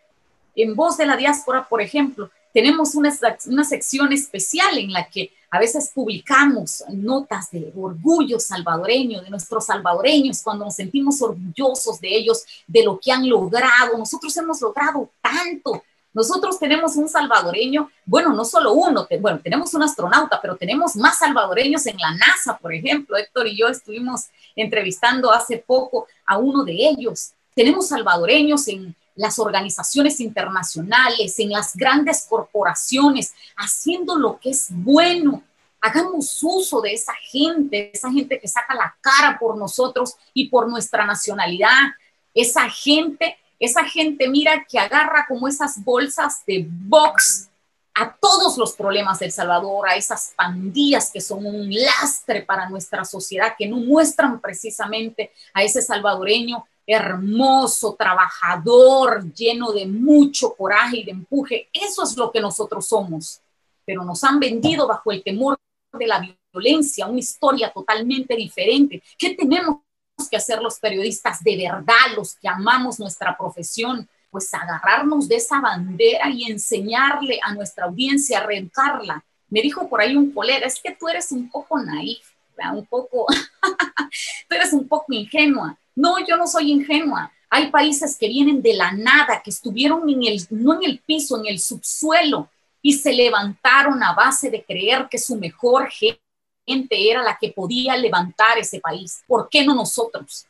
En 0.56 0.76
Voz 0.76 0.98
de 0.98 1.06
la 1.06 1.18
Diáspora, 1.18 1.68
por 1.68 1.82
ejemplo, 1.82 2.30
tenemos 2.54 2.96
una, 2.96 3.14
una 3.48 3.64
sección 3.64 4.12
especial 4.12 4.78
en 4.78 4.92
la 4.92 5.08
que 5.08 5.32
a 5.50 5.60
veces 5.60 5.92
publicamos 5.94 6.84
notas 6.90 7.52
de 7.52 7.74
orgullo 7.76 8.40
salvadoreño, 8.40 9.22
de 9.22 9.30
nuestros 9.30 9.66
salvadoreños, 9.66 10.42
cuando 10.42 10.64
nos 10.64 10.76
sentimos 10.76 11.22
orgullosos 11.22 12.00
de 12.00 12.08
ellos, 12.16 12.46
de 12.68 12.84
lo 12.84 12.98
que 12.98 13.12
han 13.12 13.28
logrado. 13.28 13.98
Nosotros 13.98 14.36
hemos 14.38 14.62
logrado 14.62 15.10
tanto, 15.22 15.84
nosotros 16.14 16.60
tenemos 16.60 16.98
un 16.98 17.08
salvadoreño, 17.08 17.90
bueno, 18.06 18.34
no 18.34 18.44
solo 18.44 18.74
uno, 18.74 19.08
bueno, 19.22 19.40
tenemos 19.42 19.74
un 19.74 19.84
astronauta, 19.84 20.42
pero 20.42 20.58
tenemos 20.58 20.96
más 20.98 21.20
salvadoreños 21.20 21.86
en 21.86 21.98
la 21.98 22.14
NASA, 22.14 22.58
por 22.58 22.74
ejemplo. 22.74 23.16
Héctor 23.16 23.48
y 23.48 23.58
yo 23.58 23.70
estuvimos 23.70 24.26
entrevistando 24.56 25.32
hace 25.32 25.58
poco 25.58 26.08
a 26.26 26.38
uno 26.38 26.66
de 26.66 26.74
ellos. 26.74 27.32
Tenemos 27.56 27.88
salvadoreños 27.88 28.68
en 28.68 28.96
las 29.16 29.40
organizaciones 29.40 30.20
internacionales, 30.20 31.40
en 31.40 31.52
las 31.52 31.76
grandes 31.76 32.26
corporaciones, 32.30 33.34
haciendo 33.56 34.18
lo 34.18 34.38
que 34.40 34.50
es 34.50 34.68
bueno. 34.70 35.44
Hagamos 35.80 36.40
uso 36.42 36.82
de 36.82 36.94
esa 36.94 37.14
gente, 37.14 37.92
esa 37.94 38.12
gente 38.12 38.40
que 38.40 38.48
saca 38.48 38.76
la 38.76 38.96
cara 39.00 39.38
por 39.40 39.58
nosotros 39.58 40.16
y 40.34 40.50
por 40.50 40.70
nuestra 40.70 41.06
nacionalidad, 41.06 41.92
esa 42.34 42.70
gente 42.70 43.38
esa 43.62 43.86
gente, 43.86 44.28
mira, 44.28 44.66
que 44.68 44.80
agarra 44.80 45.26
como 45.28 45.48
esas 45.48 45.84
bolsas 45.84 46.44
de 46.48 46.66
box 46.68 47.48
a 47.94 48.16
todos 48.16 48.58
los 48.58 48.74
problemas 48.74 49.20
del 49.20 49.32
Salvador, 49.32 49.88
a 49.88 49.96
esas 49.96 50.34
pandillas 50.36 51.12
que 51.12 51.22
son 51.22 51.46
un 51.46 51.72
lastre 51.72 52.42
para 52.42 52.68
nuestra 52.70 53.06
sociedad, 53.06 53.54
que 53.56 53.68
no 53.68 53.78
muestran 53.78 54.42
precisamente 54.42 55.32
a 55.54 55.64
ese 55.64 55.84
salvadoreño 55.84 56.66
hermoso, 56.88 57.96
trabajador, 57.98 59.32
lleno 59.34 59.72
de 59.72 59.86
mucho 59.86 60.56
coraje 60.56 60.98
y 60.98 61.04
de 61.04 61.12
empuje. 61.12 61.70
Eso 61.72 62.04
es 62.04 62.18
lo 62.18 62.32
que 62.32 62.42
nosotros 62.42 62.88
somos. 62.88 63.42
Pero 63.86 64.04
nos 64.04 64.24
han 64.24 64.40
vendido 64.40 64.88
bajo 64.88 65.12
el 65.12 65.24
temor 65.24 65.60
de 65.94 66.08
la 66.08 66.36
violencia, 66.52 67.06
una 67.06 67.20
historia 67.20 67.72
totalmente 67.72 68.36
diferente. 68.36 69.04
¿Qué 69.20 69.36
tenemos 69.36 69.82
que 70.30 70.38
hacer 70.38 70.62
los 70.62 70.80
periodistas 70.80 71.44
de 71.44 71.58
verdad, 71.58 72.16
los 72.16 72.36
que 72.36 72.48
amamos 72.48 73.00
nuestra 73.00 73.38
profesión, 73.38 74.08
pues 74.30 74.54
agarrarnos 74.54 75.28
de 75.28 75.36
esa 75.36 75.60
bandera 75.60 76.30
y 76.30 76.50
enseñarle 76.50 77.40
a 77.44 77.54
nuestra 77.54 77.86
audiencia 77.86 78.40
a 78.40 78.44
arrancarla. 78.44 79.24
Me 79.50 79.62
dijo 79.62 79.90
por 79.90 80.02
ahí 80.02 80.16
un 80.16 80.32
colega, 80.32 80.66
es 80.66 80.80
que 80.82 80.96
tú 80.96 81.10
eres 81.10 81.32
un 81.32 81.50
poco 81.50 81.80
naif, 81.80 82.32
un 82.74 82.86
poco, 82.86 83.26
tú 84.50 84.56
eres 84.56 84.74
un 84.74 84.88
poco 84.88 85.12
ingenua. 85.14 85.78
No, 85.96 86.26
yo 86.26 86.38
no 86.38 86.48
soy 86.48 86.72
ingenua. 86.72 87.32
Hay 87.50 87.70
países 87.70 88.16
que 88.18 88.28
vienen 88.28 88.62
de 88.62 88.74
la 88.74 88.92
nada, 88.92 89.42
que 89.44 89.50
estuvieron 89.50 90.08
en 90.10 90.24
el, 90.24 90.48
no 90.52 90.76
en 90.76 90.90
el 90.90 91.00
piso, 91.00 91.38
en 91.40 91.48
el 91.48 91.60
subsuelo, 91.60 92.50
y 92.82 92.94
se 92.94 93.14
levantaron 93.14 94.02
a 94.02 94.14
base 94.14 94.50
de 94.50 94.64
creer 94.64 95.08
que 95.10 95.18
su 95.18 95.36
mejor 95.36 95.90
gente 95.90 96.22
era 96.66 97.24
la 97.24 97.38
que 97.40 97.52
podía 97.52 97.98
levantar 97.98 98.58
ese 98.58 98.80
país. 98.80 99.24
¿Por 99.28 99.50
qué 99.50 99.66
no 99.66 99.74
nosotros? 99.76 100.46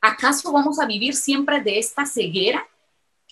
¿Acaso 0.00 0.52
vamos 0.52 0.80
a 0.80 0.86
vivir 0.86 1.14
siempre 1.14 1.60
de 1.60 1.78
esta 1.78 2.04
ceguera? 2.06 2.66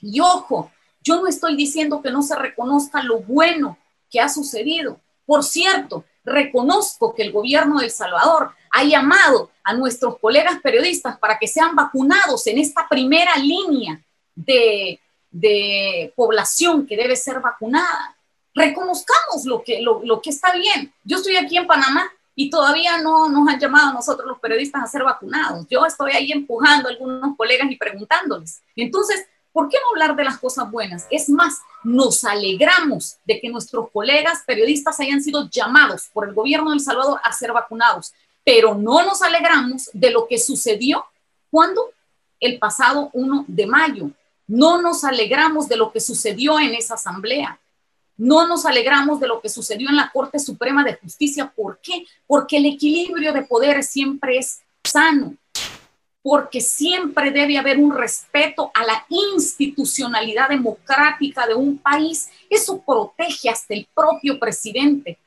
Y 0.01 0.21
ojo, 0.21 0.71
yo 1.03 1.21
no 1.21 1.27
estoy 1.27 1.57
diciendo 1.57 2.01
que 2.03 2.11
no 2.11 2.23
se 2.23 2.37
reconozca 2.37 3.03
lo 3.03 3.21
bueno 3.21 3.77
que 4.11 4.21
ha 4.21 4.29
sucedido. 4.29 5.01
Por 5.27 5.45
cierto, 5.45 6.05
reconozco 6.25 7.15
que 7.15 7.23
el 7.23 7.33
gobierno 7.33 7.79
de 7.79 7.87
El 7.87 7.91
Salvador 7.91 8.53
ha 8.71 8.85
llamado 8.85 9.51
a 9.65 9.75
nuestros 9.75 10.19
colegas 10.19 10.61
periodistas 10.63 11.19
para 11.19 11.39
que 11.39 11.49
sean 11.49 11.75
vacunados 11.75 12.47
en 12.47 12.59
esta 12.59 12.89
primera 12.89 13.37
línea 13.37 14.01
de, 14.35 15.01
de 15.31 16.13
población 16.17 16.87
que 16.87 16.97
debe 16.97 17.17
ser 17.17 17.41
vacunada. 17.41 18.17
Reconozcamos 18.55 19.45
lo 19.45 19.63
que, 19.63 19.81
lo, 19.81 20.03
lo 20.05 20.21
que 20.21 20.31
está 20.31 20.53
bien. 20.53 20.93
Yo 21.05 21.19
estoy 21.19 21.37
aquí 21.37 21.57
en 21.57 21.67
Panamá 21.67 22.11
y 22.41 22.49
todavía 22.49 22.97
no 23.03 23.29
nos 23.29 23.47
han 23.47 23.61
llamado 23.61 23.91
a 23.91 23.93
nosotros 23.93 24.27
los 24.27 24.39
periodistas 24.39 24.83
a 24.83 24.87
ser 24.87 25.05
vacunados. 25.05 25.67
Yo 25.69 25.85
estoy 25.85 26.13
ahí 26.13 26.33
empujando 26.33 26.89
a 26.89 26.93
algunos 26.93 27.37
colegas 27.37 27.71
y 27.71 27.77
preguntándoles. 27.77 28.63
Entonces, 28.75 29.27
¿por 29.53 29.69
qué 29.69 29.77
no 29.77 29.91
hablar 29.91 30.17
de 30.17 30.25
las 30.25 30.39
cosas 30.39 30.71
buenas? 30.71 31.07
Es 31.11 31.29
más, 31.29 31.59
nos 31.85 32.25
alegramos 32.25 33.19
de 33.27 33.39
que 33.43 33.51
nuestros 33.51 33.91
colegas 33.91 34.39
periodistas 34.47 34.99
hayan 35.01 35.23
sido 35.23 35.51
llamados 35.51 36.09
por 36.15 36.27
el 36.27 36.33
gobierno 36.33 36.71
de 36.71 36.77
El 36.77 36.83
Salvador 36.83 37.21
a 37.23 37.31
ser 37.31 37.53
vacunados, 37.53 38.15
pero 38.43 38.75
no 38.75 39.05
nos 39.05 39.21
alegramos 39.21 39.91
de 39.93 40.11
lo 40.11 40.27
que 40.27 40.39
sucedió 40.39 41.05
cuando 41.51 41.91
el 42.41 42.59
pasado 42.59 43.11
1 43.13 43.45
de 43.49 43.67
mayo. 43.67 44.11
No 44.47 44.81
nos 44.81 45.05
alegramos 45.05 45.69
de 45.69 45.77
lo 45.77 45.93
que 45.93 46.01
sucedió 46.01 46.59
en 46.59 46.73
esa 46.73 46.95
asamblea. 46.95 47.60
No 48.21 48.47
nos 48.47 48.67
alegramos 48.67 49.19
de 49.19 49.27
lo 49.27 49.41
que 49.41 49.49
sucedió 49.49 49.89
en 49.89 49.97
la 49.97 50.11
Corte 50.13 50.39
Suprema 50.39 50.85
de 50.85 50.95
Justicia. 50.95 51.51
¿Por 51.57 51.81
qué? 51.81 52.05
Porque 52.27 52.59
el 52.59 52.67
equilibrio 52.67 53.33
de 53.33 53.45
poderes 53.45 53.89
siempre 53.89 54.37
es 54.37 54.61
sano, 54.85 55.37
porque 56.23 56.61
siempre 56.61 57.31
debe 57.31 57.57
haber 57.57 57.79
un 57.79 57.97
respeto 57.97 58.71
a 58.75 58.85
la 58.85 59.07
institucionalidad 59.09 60.51
democrática 60.51 61.47
de 61.47 61.55
un 61.55 61.79
país. 61.79 62.29
Eso 62.51 62.83
protege 62.83 63.49
hasta 63.49 63.73
el 63.73 63.89
propio 63.95 64.39
presidente 64.39 65.19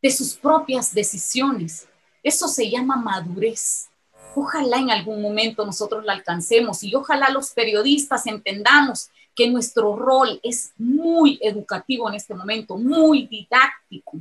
de 0.00 0.10
sus 0.10 0.32
propias 0.32 0.94
decisiones. 0.94 1.86
Eso 2.22 2.48
se 2.48 2.70
llama 2.70 2.96
madurez. 2.96 3.90
Ojalá 4.34 4.78
en 4.78 4.90
algún 4.90 5.20
momento 5.20 5.66
nosotros 5.66 6.02
la 6.06 6.14
alcancemos 6.14 6.82
y 6.82 6.94
ojalá 6.94 7.28
los 7.28 7.50
periodistas 7.50 8.26
entendamos 8.26 9.10
que 9.34 9.50
nuestro 9.50 9.96
rol 9.96 10.40
es 10.42 10.72
muy 10.78 11.38
educativo 11.42 12.08
en 12.08 12.16
este 12.16 12.34
momento, 12.34 12.76
muy 12.76 13.26
didáctico. 13.26 14.18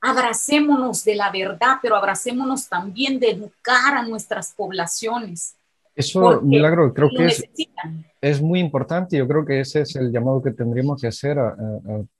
Abracémonos 0.00 1.04
de 1.04 1.14
la 1.14 1.30
verdad, 1.30 1.76
pero 1.80 1.96
abracémonos 1.96 2.68
también 2.68 3.20
de 3.20 3.30
educar 3.30 3.94
a 3.94 4.02
nuestras 4.02 4.52
poblaciones. 4.52 5.54
Eso, 5.94 6.40
Milagro, 6.40 6.92
creo 6.94 7.10
que 7.10 7.26
es, 7.26 7.44
es, 8.20 8.40
muy 8.40 8.60
importante. 8.60 9.18
Yo 9.18 9.28
creo 9.28 9.44
que 9.44 9.60
ese 9.60 9.82
es 9.82 9.94
el 9.96 10.10
llamado 10.10 10.42
que 10.42 10.52
tendríamos 10.52 11.00
que 11.00 11.06
hacer 11.08 11.38
a, 11.38 11.54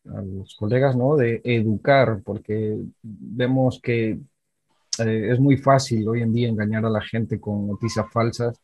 los 0.04 0.54
colegas, 0.56 0.94
¿no? 0.94 1.16
De 1.16 1.40
educar, 1.42 2.20
porque 2.22 2.76
vemos 3.02 3.80
que 3.82 4.18
eh, 4.98 5.28
es 5.32 5.40
muy 5.40 5.56
fácil 5.56 6.06
hoy 6.06 6.20
en 6.20 6.34
día 6.34 6.48
engañar 6.48 6.84
a 6.84 6.90
la 6.90 7.00
gente 7.00 7.40
con 7.40 7.66
noticias 7.66 8.06
falsas 8.12 8.60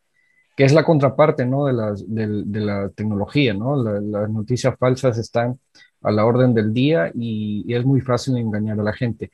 que 0.59 0.65
es 0.65 0.73
la 0.73 0.83
contraparte 0.83 1.47
¿no? 1.47 1.67
de, 1.67 1.73
las, 1.73 2.05
de, 2.09 2.61
la 2.61 2.89
tecnología. 2.89 3.55
¿no? 3.55 3.81
las 3.81 4.29
noticias 4.29 4.75
falsas 4.77 5.17
están 5.17 5.61
a 6.03 6.11
la 6.11 6.27
orden 6.27 6.53
del 6.53 6.75
día 6.75 7.13
y, 7.15 7.63
y 7.65 7.75
es 7.77 7.85
muy 7.85 8.01
fácil 8.01 8.37
engañar 8.37 8.81
a 8.81 8.83
la 8.83 8.93
gente. 8.93 9.31